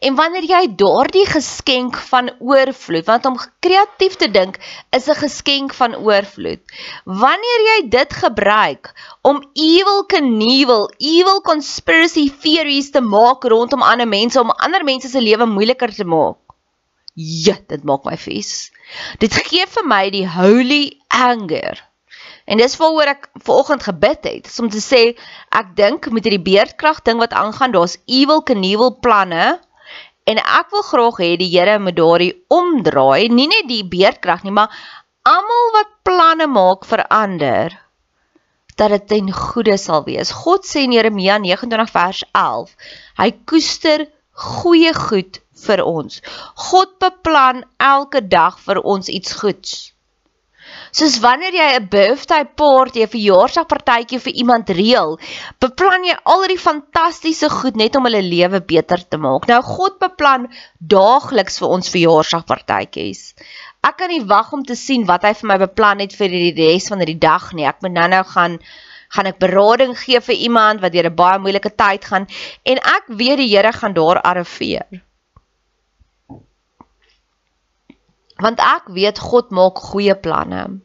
En 0.00 0.14
wanneer 0.14 0.46
jy 0.46 0.60
daardie 0.78 1.26
geskenk 1.26 1.96
van 2.10 2.30
oorvloed, 2.38 3.06
want 3.06 3.26
om 3.26 3.38
kreatief 3.64 4.14
te 4.20 4.30
dink 4.30 4.58
is 4.96 5.08
'n 5.08 5.18
geskenk 5.22 5.74
van 5.74 5.96
oorvloed. 5.96 6.62
Wanneer 7.04 7.60
jy 7.70 7.88
dit 7.88 8.12
gebruik 8.12 8.92
om 9.22 9.42
evil 9.54 10.04
knievel, 10.06 10.90
evil 10.98 11.40
conspiracy 11.40 12.30
theories 12.42 12.90
te 12.90 13.00
maak 13.00 13.44
rondom 13.44 13.82
ander 13.82 14.08
mense 14.08 14.40
om 14.40 14.50
ander 14.50 14.84
mense 14.84 15.08
se 15.08 15.20
lewe 15.20 15.46
moeiliker 15.46 15.94
te 15.94 16.04
maak. 16.04 16.38
Ja, 17.14 17.56
dit 17.68 17.84
maak 17.84 18.04
my 18.04 18.16
vies. 18.16 18.70
Dit 19.18 19.34
gee 19.34 19.66
vir 19.66 19.84
my 19.84 20.10
die 20.10 20.26
holy 20.28 21.00
anger 21.08 21.89
En 22.50 22.58
dis 22.58 22.76
waaroor 22.80 23.12
ek 23.12 23.28
vanoggend 23.46 23.84
gebid 23.86 24.26
het, 24.26 24.48
om 24.58 24.70
te 24.72 24.82
sê 24.82 25.02
ek 25.54 25.74
dink 25.78 26.08
met 26.10 26.26
hierdie 26.26 26.42
beerdkrag 26.42 27.02
ding 27.06 27.20
wat 27.22 27.36
aangaan, 27.36 27.74
daar's 27.76 27.98
evil 28.10 28.42
knievel 28.42 28.96
planne 29.04 29.60
en 30.30 30.40
ek 30.40 30.72
wil 30.74 30.82
graag 30.86 31.20
hê 31.22 31.28
die 31.38 31.50
Here 31.52 31.78
moet 31.82 31.96
daardie 31.98 32.32
omdraai, 32.50 33.30
nie 33.30 33.46
net 33.50 33.68
die 33.70 33.84
beerdkrag 33.86 34.42
nie, 34.42 34.54
maar 34.54 34.74
almal 35.26 35.70
wat 35.76 35.94
planne 36.06 36.48
maak 36.50 36.86
vir 36.90 37.04
ander 37.06 37.78
dat 38.80 38.94
dit 38.96 39.06
ten 39.12 39.30
goeie 39.36 39.76
sal 39.78 40.04
wees. 40.06 40.32
God 40.42 40.66
sê 40.66 40.86
in 40.86 40.94
Jeremia 40.96 41.36
29 41.42 41.92
vers 41.92 42.24
11, 42.32 42.74
hy 43.20 43.28
koester 43.52 44.06
goeie 44.32 44.92
goed 44.96 45.40
vir 45.66 45.84
ons. 45.84 46.22
God 46.70 46.96
beplan 47.02 47.64
elke 47.76 48.22
dag 48.26 48.58
vir 48.64 48.80
ons 48.80 49.10
iets 49.12 49.36
goeds. 49.42 49.92
Soos 50.92 51.18
wanneer 51.22 51.54
jy 51.54 51.68
'n 51.78 51.88
birthday 51.92 52.44
party, 52.44 53.02
'n 53.02 53.12
verjaarsdagpartytjie 53.14 54.20
vir 54.26 54.34
iemand 54.42 54.70
reël, 54.70 55.18
beplan 55.60 56.04
jy 56.04 56.16
al 56.24 56.46
die 56.48 56.58
fantastiese 56.58 57.50
goed 57.50 57.76
net 57.76 57.96
om 57.96 58.04
hulle 58.08 58.22
lewe 58.22 58.60
beter 58.60 59.02
te 59.08 59.16
maak. 59.16 59.46
Nou 59.48 59.62
God 59.62 59.98
beplan 59.98 60.48
daagliks 60.78 61.58
vir 61.62 61.68
ons 61.68 61.92
verjaarsdagpartytjies. 61.94 63.34
Ek 63.82 63.96
kan 63.96 64.10
nie 64.12 64.24
wag 64.24 64.52
om 64.52 64.64
te 64.64 64.76
sien 64.76 65.06
wat 65.08 65.22
hy 65.24 65.32
vir 65.34 65.48
my 65.48 65.58
beplan 65.58 66.00
het 66.04 66.12
vir 66.12 66.28
die 66.28 66.54
res 66.56 66.88
van 66.92 66.98
die 66.98 67.18
dag 67.18 67.52
nie. 67.52 67.66
Ek 67.66 67.80
moet 67.82 67.96
nou-nou 67.96 68.24
gaan 68.34 68.58
gaan 69.10 69.26
ek 69.26 69.40
berading 69.42 69.96
gee 69.98 70.20
vir 70.22 70.36
iemand 70.46 70.82
wat 70.82 70.92
deur 70.94 71.08
'n 71.10 71.20
baie 71.22 71.38
moeilike 71.38 71.72
tyd 71.82 72.04
gaan 72.04 72.26
en 72.62 72.78
ek 72.78 73.04
weet 73.08 73.38
die 73.42 73.50
Here 73.56 73.72
gaan 73.72 73.94
daar 73.94 74.20
arriveer. 74.22 75.02
Want 78.44 78.60
ek 78.60 78.88
weet 78.96 79.18
God 79.18 79.50
maak 79.50 79.78
goeie 79.90 80.14
planne. 80.14 80.80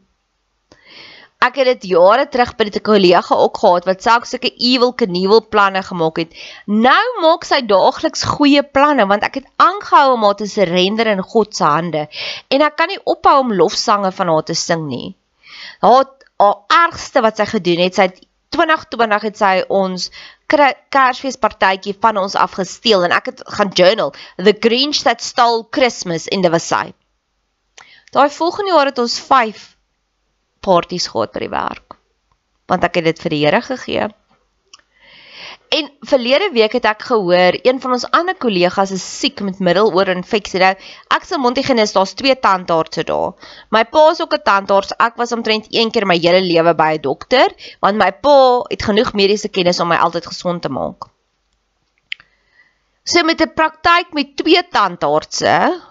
Ek 1.46 1.58
het 1.60 1.68
dit 1.68 1.84
jare 1.92 2.24
terug 2.32 2.54
by 2.56 2.64
'n 2.64 2.80
kollega 2.80 3.34
ook 3.36 3.58
gehad 3.62 3.84
wat 3.84 4.02
selfs 4.02 4.30
sulke 4.30 4.50
evil 4.70 4.92
knievel 4.92 5.42
planne 5.48 5.82
gemaak 5.82 6.16
het. 6.16 6.32
Nou 6.66 7.04
maak 7.20 7.44
sy 7.44 7.60
daagliks 7.60 8.24
goeie 8.24 8.62
planne 8.62 9.06
want 9.06 9.22
ek 9.22 9.34
het 9.40 9.48
aangehou 9.56 10.14
om 10.14 10.24
haar 10.24 10.38
te 10.40 10.46
surrender 10.46 11.06
in 11.06 11.22
God 11.22 11.56
se 11.56 11.64
hande 11.64 12.08
en 12.48 12.62
ek 12.62 12.76
kan 12.76 12.88
nie 12.88 13.04
ophou 13.04 13.38
om 13.40 13.52
lofsange 13.52 14.12
van 14.12 14.28
haar 14.28 14.42
te 14.42 14.54
sing 14.54 14.88
nie. 14.88 15.14
Haar 15.80 16.06
haar 16.38 16.56
ergste 16.86 17.20
wat 17.20 17.36
sy 17.36 17.44
gedoen 17.44 17.80
het, 17.80 17.94
sy 17.94 18.02
het 18.02 18.20
2020 18.56 19.22
het 19.22 19.36
sy 19.36 19.54
ons 19.68 20.10
Kersfeespartytjie 20.48 21.96
van 22.00 22.16
ons 22.16 22.34
afgesteel 22.34 23.04
en 23.04 23.12
ek 23.12 23.32
het 23.32 23.42
gaan 23.58 23.72
journal 23.74 24.14
The 24.36 24.54
Grinch 24.60 25.02
that 25.02 25.22
stole 25.22 25.66
Christmas 25.70 26.26
in 26.28 26.42
the 26.42 26.50
Versailles. 26.50 26.94
Daai 28.16 28.30
volgende 28.32 28.72
jaar 28.72 28.88
het 28.88 28.98
ons 28.98 29.18
5 29.20 29.64
partytjies 30.64 31.10
gehad 31.12 31.34
by 31.34 31.40
die 31.42 31.52
werk. 31.52 31.96
Want 32.70 32.84
ek 32.86 32.94
het 32.96 33.04
dit 33.10 33.18
vir 33.20 33.34
die 33.34 33.40
Here 33.42 33.58
gegee. 33.60 34.06
En 35.76 35.90
verlede 36.08 36.46
week 36.54 36.78
het 36.78 36.86
ek 36.88 37.02
gehoor 37.10 37.58
een 37.60 37.80
van 37.82 37.92
ons 37.92 38.06
ander 38.16 38.36
kollegas 38.40 38.94
is 38.94 39.04
siek 39.04 39.42
met 39.44 39.58
middeloorinfeksie. 39.60 40.62
Nou, 40.62 40.70
ek 41.12 41.26
se 41.28 41.36
mondhygiënis, 41.42 41.92
daar's 41.92 42.14
twee 42.16 42.32
tandartse 42.40 43.04
daar. 43.04 43.34
My 43.74 43.82
pa 43.84 44.04
is 44.14 44.22
ook 44.24 44.32
'n 44.38 44.44
tandarts. 44.46 44.94
Ek 44.96 45.20
was 45.20 45.34
omtrent 45.36 45.66
een 45.70 45.90
keer 45.90 46.06
my 46.06 46.16
hele 46.16 46.40
lewe 46.40 46.74
by 46.74 46.94
'n 46.96 47.02
dokter, 47.02 47.52
want 47.80 47.98
my 47.98 48.12
pa 48.12 48.64
het 48.70 48.82
genoeg 48.82 49.12
mediese 49.12 49.48
kennis 49.48 49.80
om 49.80 49.88
my 49.88 49.96
altyd 49.96 50.26
gesond 50.26 50.62
te 50.62 50.68
maak. 50.68 51.10
So 53.04 53.22
met 53.22 53.40
'n 53.42 53.52
praktyk 53.54 54.14
met 54.14 54.36
twee 54.36 54.62
tandartse 54.68 55.82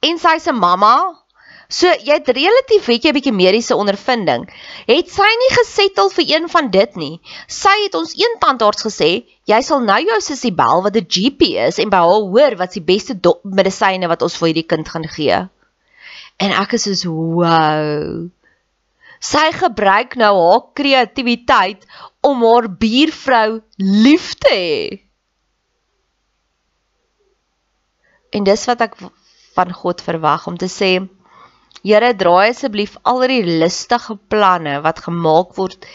en 0.00 0.18
sy 0.18 0.38
se 0.38 0.52
mamma 0.52 1.25
So 1.68 1.90
jy 1.90 2.14
het 2.14 2.28
relatief 2.30 2.86
weet 2.86 3.04
jy 3.04 3.10
'n 3.10 3.16
bietjie 3.16 3.34
mediese 3.34 3.74
ondervinding. 3.74 4.46
Het 4.86 5.08
sy 5.10 5.26
nie 5.26 5.52
gesettel 5.56 6.10
vir 6.10 6.24
een 6.28 6.48
van 6.48 6.70
dit 6.70 6.96
nie. 6.96 7.20
Sy 7.48 7.74
het 7.84 7.94
ons 7.94 8.14
een 8.14 8.38
tandarts 8.38 8.86
gesê, 8.86 9.26
jy 9.44 9.60
sal 9.62 9.80
nou 9.80 9.98
jou 9.98 10.20
sussie 10.20 10.52
bel 10.54 10.82
wat 10.82 10.96
'n 10.96 11.10
GP 11.10 11.58
is 11.66 11.78
en 11.78 11.90
by 11.90 11.96
haar 11.96 12.30
hoor 12.30 12.56
wat 12.56 12.72
die 12.72 12.82
beste 12.82 13.18
medisyne 13.42 14.06
wat 14.08 14.22
ons 14.22 14.36
vir 14.36 14.46
hierdie 14.48 14.68
kind 14.68 14.88
gaan 14.88 15.08
gee. 15.08 15.48
En 16.38 16.50
ek 16.52 16.72
is 16.74 17.00
so 17.00 17.10
wow. 17.10 18.30
Sy 19.20 19.50
gebruik 19.52 20.14
nou 20.14 20.34
haar 20.36 20.62
kreatiwiteit 20.74 21.84
om 22.20 22.44
haar 22.44 22.68
buurvrou 22.68 23.62
lief 23.78 24.34
te 24.34 24.54
hê. 24.54 25.00
En 28.30 28.44
dis 28.44 28.66
wat 28.66 28.80
ek 28.80 28.94
van 29.56 29.72
God 29.72 30.02
verwag 30.04 30.46
om 30.46 30.56
te 30.56 30.68
sê 30.68 31.08
Here, 31.86 32.10
draai 32.18 32.50
asseblief 32.50 32.96
al 33.06 33.20
die 33.30 33.42
listige 33.46 34.16
planne 34.32 34.80
wat 34.82 35.04
gemaak 35.04 35.52
word 35.58 35.86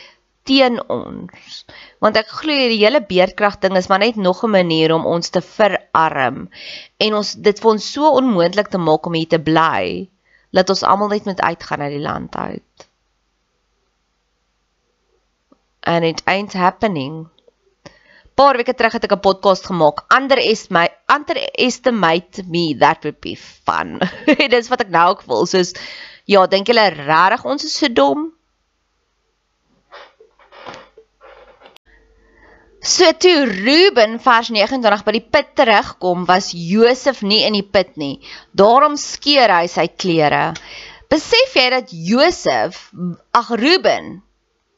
teen 0.47 0.79
ons. 0.93 1.57
Want 2.03 2.19
ek 2.21 2.31
glo 2.41 2.69
die 2.71 2.79
hele 2.79 3.01
beerdkrag 3.09 3.59
ding 3.63 3.75
is 3.79 3.89
maar 3.91 4.01
net 4.03 4.15
nog 4.15 4.43
'n 4.47 4.53
manier 4.55 4.93
om 4.95 5.05
ons 5.15 5.29
te 5.29 5.41
verarm 5.41 6.47
en 7.05 7.17
ons 7.19 7.33
dit 7.47 7.59
vir 7.63 7.71
ons 7.71 7.91
so 7.95 8.13
onmoontlik 8.21 8.71
te 8.71 8.81
maak 8.87 9.05
om 9.05 9.19
hier 9.19 9.31
te 9.33 9.41
bly 9.51 10.07
dat 10.51 10.69
ons 10.69 10.83
almal 10.83 11.11
net 11.11 11.25
moet 11.25 11.41
uitgaan 11.41 11.81
uit 11.81 11.93
die 11.97 12.05
land 12.07 12.35
uit. 12.35 12.87
And 15.83 16.05
it 16.05 16.21
ain't 16.25 16.53
happening 16.53 17.27
paar 18.41 18.57
weke 18.57 18.73
terug 18.73 18.97
het 18.97 19.05
ek 19.05 19.15
'n 19.17 19.25
podcast 19.29 19.65
gemaak. 19.69 20.05
Underestimate 20.17 20.97
underestimate 21.15 22.43
me 22.49 22.75
that 22.83 23.03
would 23.03 23.19
be 23.21 23.35
fun. 23.37 23.99
Dis 24.53 24.69
wat 24.73 24.81
ek 24.85 24.89
nou 24.89 25.09
ook 25.13 25.25
voel. 25.27 25.45
Soos 25.45 25.73
ja, 26.25 26.45
dink 26.47 26.67
julle 26.67 26.87
regtig 26.89 27.45
ons 27.45 27.63
is 27.63 27.77
so 27.77 27.87
dom? 27.87 28.31
So 32.81 33.11
toe 33.13 33.45
Ruben 33.45 34.17
vers 34.19 34.49
29 34.49 35.03
by 35.05 35.13
die 35.13 35.27
put 35.33 35.51
terugkom, 35.53 36.25
was 36.25 36.49
Josef 36.49 37.21
nie 37.21 37.43
in 37.45 37.53
die 37.53 37.67
put 37.75 37.93
nie. 38.01 38.15
Daarom 38.57 38.97
skeur 38.97 39.53
hy 39.53 39.67
sy 39.69 39.85
klere. 40.01 40.55
Besef 41.11 41.53
jy 41.59 41.67
dat 41.69 41.93
Josef, 41.93 42.87
ag 43.37 43.51
Ruben, 43.61 44.23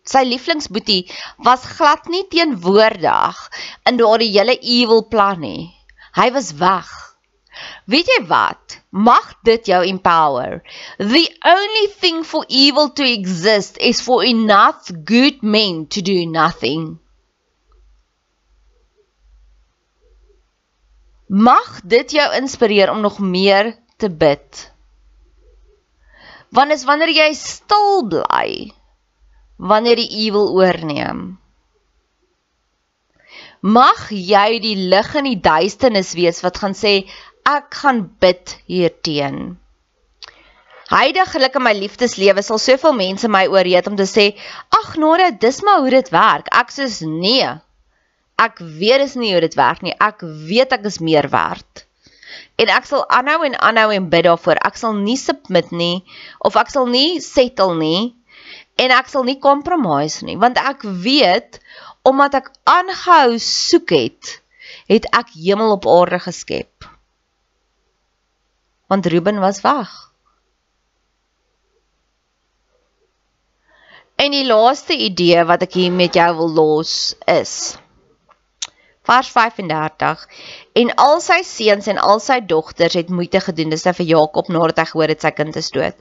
sy 0.03 0.23
lieflingsboetie 0.27 1.07
was 1.47 1.65
glad 1.77 2.09
nie 2.11 2.25
teenwoordig 2.31 3.39
in 3.89 3.99
daardie 4.01 4.31
hele 4.35 4.57
evil 4.59 5.03
plan 5.07 5.39
nie. 5.43 5.71
Hy 6.17 6.29
was 6.35 6.51
weg. 6.59 6.89
Weet 7.85 8.09
jy 8.09 8.19
wat? 8.27 8.79
Mag 8.91 9.33
dit 9.47 9.69
jou 9.69 9.79
empower. 9.85 10.61
The 10.97 11.25
only 11.45 11.87
thing 12.01 12.23
for 12.23 12.45
evil 12.49 12.89
to 12.97 13.05
exist 13.05 13.77
is 13.77 14.01
for 14.01 14.23
enough 14.25 14.91
good 15.05 15.43
men 15.43 15.87
to 15.87 16.01
do 16.01 16.25
nothing. 16.25 16.99
Mag 21.27 21.81
dit 21.81 22.13
jou 22.13 22.27
inspireer 22.37 22.91
om 22.91 23.01
nog 23.01 23.19
meer 23.19 23.73
te 23.97 24.09
bid. 24.09 24.69
Want 26.53 26.75
is 26.75 26.85
wanneer 26.85 27.09
jy 27.09 27.31
stil 27.33 28.03
bly, 28.09 28.69
wanneer 29.71 29.99
die 30.01 30.11
ewel 30.25 30.51
oorneem. 30.57 31.23
Mag 33.63 34.09
jy 34.11 34.59
die 34.59 34.75
lig 34.91 35.13
in 35.15 35.29
die 35.29 35.39
duisternis 35.39 36.11
wees 36.19 36.41
wat 36.43 36.59
gaan 36.59 36.75
sê 36.75 36.95
ek 37.47 37.69
gaan 37.79 38.01
bid 38.19 38.57
hierteen. 38.67 39.55
Heidiglik 40.91 41.55
in 41.55 41.63
my 41.63 41.71
liefdeslewe 41.77 42.43
sal 42.43 42.59
soveel 42.59 42.93
mense 42.97 43.29
my 43.31 43.45
ooreed 43.47 43.87
om 43.87 43.95
te 43.99 44.07
sê 44.09 44.25
ag 44.81 44.97
Nora 44.99 45.29
dis 45.31 45.61
maar 45.63 45.79
hoe 45.79 45.93
dit 45.95 46.11
werk. 46.11 46.51
Ek 46.51 46.75
sê 46.75 46.89
nee. 47.07 47.47
Ek 48.35 48.59
weet 48.59 48.99
dis 49.05 49.15
nie 49.15 49.31
hoe 49.31 49.41
dit 49.45 49.55
werk 49.55 49.81
nie. 49.85 49.95
Ek 49.95 50.19
weet 50.49 50.75
ek 50.75 50.89
is 50.91 50.99
meer 50.99 51.29
werd. 51.31 51.85
En 52.59 52.67
ek 52.69 52.85
sal 52.89 53.05
aanhou 53.07 53.45
en 53.47 53.55
aanhou 53.55 53.93
en 53.95 54.09
bid 54.11 54.27
daarvoor. 54.27 54.59
Ek 54.59 54.75
sal 54.77 54.99
nie 54.99 55.17
submit 55.17 55.71
nie 55.71 56.03
of 56.43 56.59
ek 56.59 56.69
sal 56.73 56.89
nie 56.91 57.21
settle 57.23 57.79
nie 57.79 58.11
en 58.75 58.91
ek 58.91 59.09
sal 59.11 59.25
nie 59.27 59.39
compromise 59.39 60.25
nie 60.25 60.37
want 60.39 60.57
ek 60.61 60.85
weet 61.05 61.59
omdat 62.03 62.39
ek 62.41 62.49
aangehou 62.67 63.37
soek 63.39 63.93
het 63.95 64.39
het 64.87 65.07
ek 65.15 65.35
hemel 65.39 65.77
op 65.77 65.87
aarde 65.87 66.19
geskep. 66.19 66.89
Want 68.91 69.05
Ruben 69.05 69.39
was 69.39 69.61
weg. 69.61 69.91
En 74.15 74.31
die 74.31 74.45
laaste 74.45 74.95
idee 74.97 75.43
wat 75.49 75.63
ek 75.65 75.79
hier 75.79 75.91
met 75.91 76.15
jou 76.15 76.29
wil 76.37 76.51
los 76.53 77.15
is 77.27 77.75
vers 79.07 79.29
35 79.35 80.27
en 80.79 80.91
al 81.05 81.19
sy 81.23 81.41
seuns 81.47 81.89
en 81.91 81.99
al 81.99 82.21
sy 82.23 82.39
dogters 82.47 82.95
het 82.99 83.09
moeite 83.11 83.41
gedoen 83.43 83.73
dis 83.73 83.83
nou 83.87 83.95
vir 83.97 84.09
Jakob 84.13 84.51
nadat 84.53 84.83
hy 84.83 84.85
gehoor 84.91 85.11
het 85.11 85.25
sy 85.25 85.33
kind 85.35 85.59
is 85.59 85.71
dood 85.75 85.97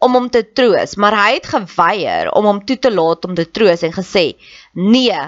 om 0.00 0.16
hom 0.16 0.30
te 0.32 0.42
troos. 0.56 0.96
Maar 0.96 1.16
hy 1.18 1.34
het 1.36 1.50
geweier 1.52 2.30
om 2.36 2.48
hom 2.48 2.62
toe 2.66 2.78
te 2.80 2.90
laat 2.92 3.26
om 3.28 3.36
te 3.36 3.46
troos 3.46 3.84
en 3.86 3.94
gesê 3.94 4.32
nee 4.74 5.20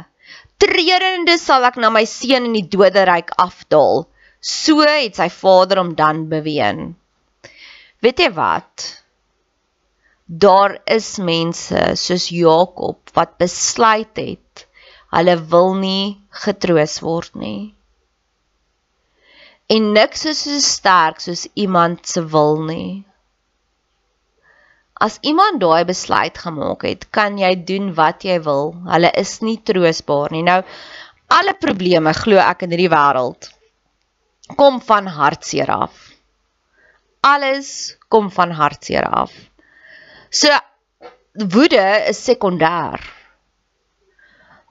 treurende 0.63 1.37
sal 1.43 1.67
ek 1.67 1.79
na 1.83 1.91
my 1.91 2.05
seun 2.07 2.49
in 2.49 2.57
die 2.57 2.69
doderyk 2.71 3.33
afdaal. 3.43 4.07
So 4.43 4.83
het 4.87 5.19
sy 5.19 5.29
vader 5.31 5.81
hom 5.83 5.95
dan 5.99 6.27
beween. 6.31 6.93
Weet 8.03 8.23
jy 8.23 8.31
wat? 8.35 8.89
Daar 10.27 10.79
is 10.91 11.17
mense 11.23 11.93
soos 11.99 12.29
Jakob 12.35 13.13
wat 13.15 13.37
besluit 13.43 14.19
het 14.19 14.67
Hulle 15.13 15.37
wil 15.53 15.75
nie 15.79 16.05
getroos 16.45 16.99
word 17.05 17.35
nie. 17.37 17.73
En 19.73 19.93
niks 19.97 20.27
is 20.31 20.43
so 20.45 20.61
sterk 20.65 21.21
soos 21.21 21.47
iemand 21.55 22.07
se 22.09 22.25
wil 22.35 22.63
nie. 22.69 23.05
As 25.03 25.19
iemand 25.27 25.61
daai 25.61 25.85
besluit 25.85 26.37
gemaak 26.39 26.85
het, 26.87 27.09
kan 27.11 27.39
jy 27.41 27.55
doen 27.69 27.91
wat 27.97 28.25
jy 28.25 28.39
wil. 28.45 28.75
Hulle 28.89 29.11
is 29.25 29.41
nie 29.43 29.59
troosbaar 29.67 30.33
nie. 30.35 30.45
Nou 30.47 30.61
alle 31.33 31.57
probleme 31.61 32.13
glo 32.17 32.41
ek 32.43 32.67
in 32.67 32.75
hierdie 32.75 32.93
wêreld 32.93 33.49
kom 34.57 34.81
van 34.85 35.07
hartseer 35.07 35.71
af. 35.71 35.95
Alles 37.25 37.97
kom 38.09 38.31
van 38.31 38.53
hartseer 38.59 39.07
af. 39.09 39.33
So 40.31 40.49
woede 41.33 41.85
is 42.09 42.21
sekondêr. 42.25 43.01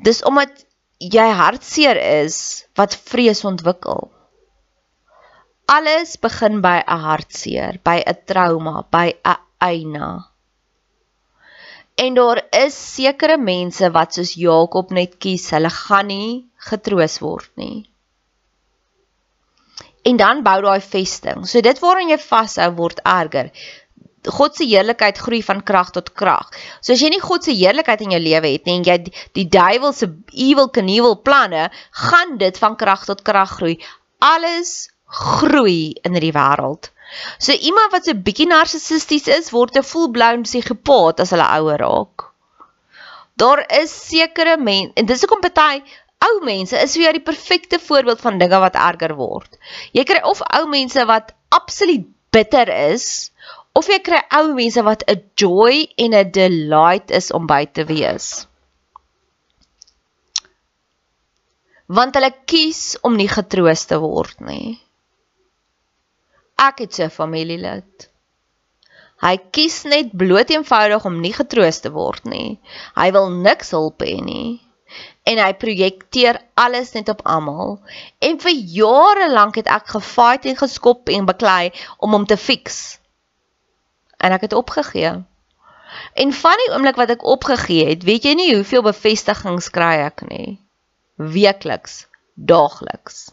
Dis 0.02 0.24
omdat 0.26 0.66
jy 1.02 1.28
hartseer 1.38 1.98
is 1.98 2.66
wat 2.78 2.98
vrees 3.10 3.44
ontwikkel. 3.46 4.10
Alles 5.72 6.18
begin 6.20 6.62
by 6.62 6.82
'n 6.82 7.00
hartseer, 7.06 7.80
by 7.84 8.02
'n 8.06 8.18
trauma, 8.26 8.84
by 8.92 9.14
'n 9.24 9.38
eina. 9.60 10.10
En 11.96 12.14
daar 12.14 12.42
is 12.66 12.76
sekere 12.96 13.38
mense 13.38 13.92
wat 13.92 14.14
soos 14.14 14.34
Jakob 14.34 14.92
net 14.92 15.18
kies, 15.18 15.50
hulle 15.52 15.70
gaan 15.70 16.08
nie 16.08 16.50
getroos 16.70 17.20
word 17.20 17.52
nie. 17.56 17.90
En 20.04 20.18
dan 20.18 20.42
bou 20.44 20.62
daai 20.62 20.82
vesting. 20.82 21.46
So 21.46 21.62
dit 21.62 21.80
waaraan 21.80 22.10
jy 22.10 22.18
vashou 22.18 22.72
word 22.80 23.04
erger. 23.06 23.52
God 24.30 24.56
se 24.56 24.68
heerlikheid 24.70 25.18
groei 25.18 25.42
van 25.44 25.64
krag 25.66 25.90
tot 25.96 26.14
krag. 26.14 26.52
So 26.82 26.94
as 26.94 27.02
jy 27.02 27.10
nie 27.10 27.24
God 27.24 27.44
se 27.44 27.56
heerlikheid 27.58 28.04
in 28.06 28.14
jou 28.14 28.22
lewe 28.22 28.54
het 28.54 28.66
nie 28.70 28.78
en 28.78 28.86
jy 28.86 28.98
die, 29.08 29.14
die 29.38 29.48
duiwel 29.50 29.94
se 29.98 30.12
evil 30.32 30.70
knievel 30.70 31.18
planne, 31.26 31.70
gaan 31.92 32.38
dit 32.38 32.58
van 32.62 32.78
krag 32.78 33.06
tot 33.10 33.24
krag 33.26 33.58
groei. 33.58 33.80
Alles 34.22 34.92
groei 35.12 35.96
in 36.06 36.14
hierdie 36.16 36.36
wêreld. 36.36 36.92
So 37.40 37.52
iemand 37.52 37.92
wat 37.92 38.06
so 38.08 38.16
bietjie 38.16 38.48
narcissisties 38.48 39.28
is, 39.28 39.52
word 39.52 39.76
'n 39.76 39.84
full-blown 39.84 40.46
psigopaat 40.48 41.20
as 41.20 41.34
hulle 41.36 41.48
ouer 41.58 41.82
raak. 41.82 42.30
Daar 43.36 43.66
is 43.82 43.92
sekere 43.92 44.58
mense 44.58 44.94
en 44.96 45.06
dis 45.06 45.22
hoekom 45.26 45.42
party 45.42 45.82
ou 46.22 46.46
mense 46.46 46.78
is 46.78 46.96
vir 46.96 47.08
jou 47.08 47.14
die 47.18 47.28
perfekte 47.32 47.80
voorbeeld 47.80 48.22
van 48.22 48.38
dinge 48.38 48.60
wat 48.64 48.78
erger 48.78 49.16
word. 49.18 49.58
Jy 49.98 50.06
kry 50.06 50.22
of 50.32 50.44
ou 50.46 50.68
mense 50.70 51.06
wat 51.10 51.34
absoluut 51.50 52.06
bitter 52.32 52.70
is 52.70 53.32
of 53.78 53.88
jy 53.88 54.00
kry 54.04 54.20
ou 54.38 54.54
mense 54.58 54.84
wat 54.84 55.04
'n 55.08 55.22
joy 55.42 55.88
en 56.04 56.14
'n 56.14 56.32
delight 56.38 57.12
is 57.20 57.32
om 57.32 57.48
by 57.48 57.66
te 57.66 57.86
wees. 57.92 58.48
Want 61.88 62.16
hulle 62.16 62.32
kies 62.46 62.98
om 63.04 63.16
nie 63.16 63.32
getroos 63.32 63.86
te 63.86 64.00
word 64.00 64.40
nie. 64.40 64.80
Ek 66.60 66.80
het 66.84 66.94
so 66.94 67.04
'n 67.04 67.18
familielid. 67.20 68.10
Hy 69.22 69.38
kies 69.38 69.84
net 69.86 70.18
bloot 70.18 70.50
eenvoudig 70.50 71.06
om 71.06 71.22
nie 71.22 71.34
getroos 71.34 71.80
te 71.80 71.92
word 71.92 72.26
nie. 72.26 72.60
Hy 72.96 73.12
wil 73.12 73.30
niks 73.30 73.72
hulp 73.72 74.02
hê 74.02 74.18
nie. 74.24 74.62
En 75.24 75.38
hy 75.38 75.54
projekteer 75.54 76.42
alles 76.56 76.94
net 76.94 77.10
op 77.10 77.22
almal. 77.24 77.80
En 78.20 78.40
vir 78.40 78.52
jare 78.52 79.30
lank 79.32 79.56
het 79.56 79.68
ek 79.68 79.88
gefight 79.88 80.46
en 80.46 80.58
geskop 80.58 81.10
en 81.10 81.26
beklei 81.26 81.72
om 82.00 82.12
hom 82.12 82.26
te 82.26 82.38
fix 82.38 83.01
en 84.22 84.38
ek 84.38 84.48
het 84.48 84.54
opgegee. 84.54 85.12
En 86.14 86.34
van 86.34 86.64
die 86.64 86.72
oomblik 86.72 87.00
wat 87.00 87.12
ek 87.16 87.26
opgegee 87.28 87.90
het, 87.90 88.06
weet 88.08 88.28
jy 88.28 88.34
nie 88.38 88.54
hoeveel 88.54 88.86
bevestigings 88.86 89.70
kry 89.74 89.94
ek 90.06 90.24
nie. 90.30 90.56
Weekliks, 91.18 92.06
daagliks. 92.36 93.30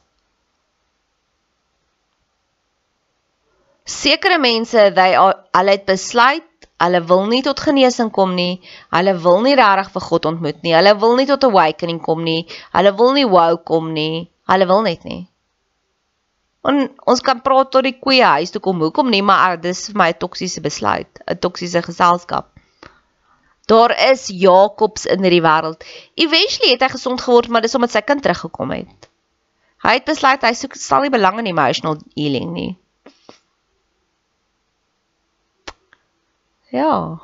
Sekere 3.88 4.36
mense, 4.38 4.90
they 4.96 5.14
hulle 5.16 5.72
het 5.72 5.86
besluit, 5.88 6.44
hulle 6.82 7.00
wil 7.08 7.24
nie 7.30 7.40
tot 7.46 7.60
genesing 7.64 8.10
kom 8.14 8.34
nie. 8.36 8.60
Hulle 8.92 9.14
wil 9.22 9.40
nie 9.46 9.56
regtig 9.58 9.94
vir 9.94 10.04
God 10.10 10.28
ontmoet 10.32 10.60
nie. 10.62 10.74
Hulle 10.76 10.92
wil 11.00 11.16
nie 11.16 11.26
tot 11.30 11.46
awakening 11.48 12.02
kom 12.04 12.20
nie. 12.26 12.42
Hulle 12.76 12.92
wil 12.98 13.16
nie 13.16 13.26
wow 13.26 13.56
kom 13.64 13.94
nie. 13.96 14.28
Hulle 14.50 14.68
wil 14.68 14.84
net 14.84 15.08
nie. 15.08 15.22
En 16.68 16.84
ons 17.08 17.20
kan 17.24 17.40
praat 17.40 17.70
tot 17.72 17.86
die 17.86 17.96
koeie 17.96 18.24
huis 18.36 18.52
toe 18.52 18.60
kom. 18.60 18.80
Hoekom 18.84 19.08
nie? 19.12 19.22
Maar 19.24 19.44
ah, 19.44 19.60
dis 19.60 19.86
vir 19.88 19.96
my 20.02 20.08
'n 20.12 20.20
toksiese 20.24 20.60
besluit, 20.60 21.20
'n 21.24 21.38
toksiese 21.38 21.82
geselskap. 21.82 22.50
Daar 23.68 23.92
is 24.10 24.26
Jakobs 24.32 25.04
in 25.04 25.22
hierdie 25.22 25.44
wêreld. 25.44 25.84
Eventually 26.14 26.72
het 26.72 26.80
hy 26.80 26.88
gesond 26.88 27.20
geword, 27.20 27.48
maar 27.48 27.60
dis 27.60 27.74
omdat 27.74 27.92
sy 27.92 28.00
kind 28.00 28.22
teruggekom 28.22 28.70
het. 28.72 29.08
Hy 29.84 29.92
het 29.98 30.04
besluit 30.08 30.42
hy 30.42 30.52
soek 30.56 30.74
sal 30.74 31.04
nie 31.04 31.12
belang 31.12 31.38
in 31.38 31.50
emotional 31.52 31.98
healing 32.16 32.52
nie. 32.52 32.78
Ja. 36.72 37.20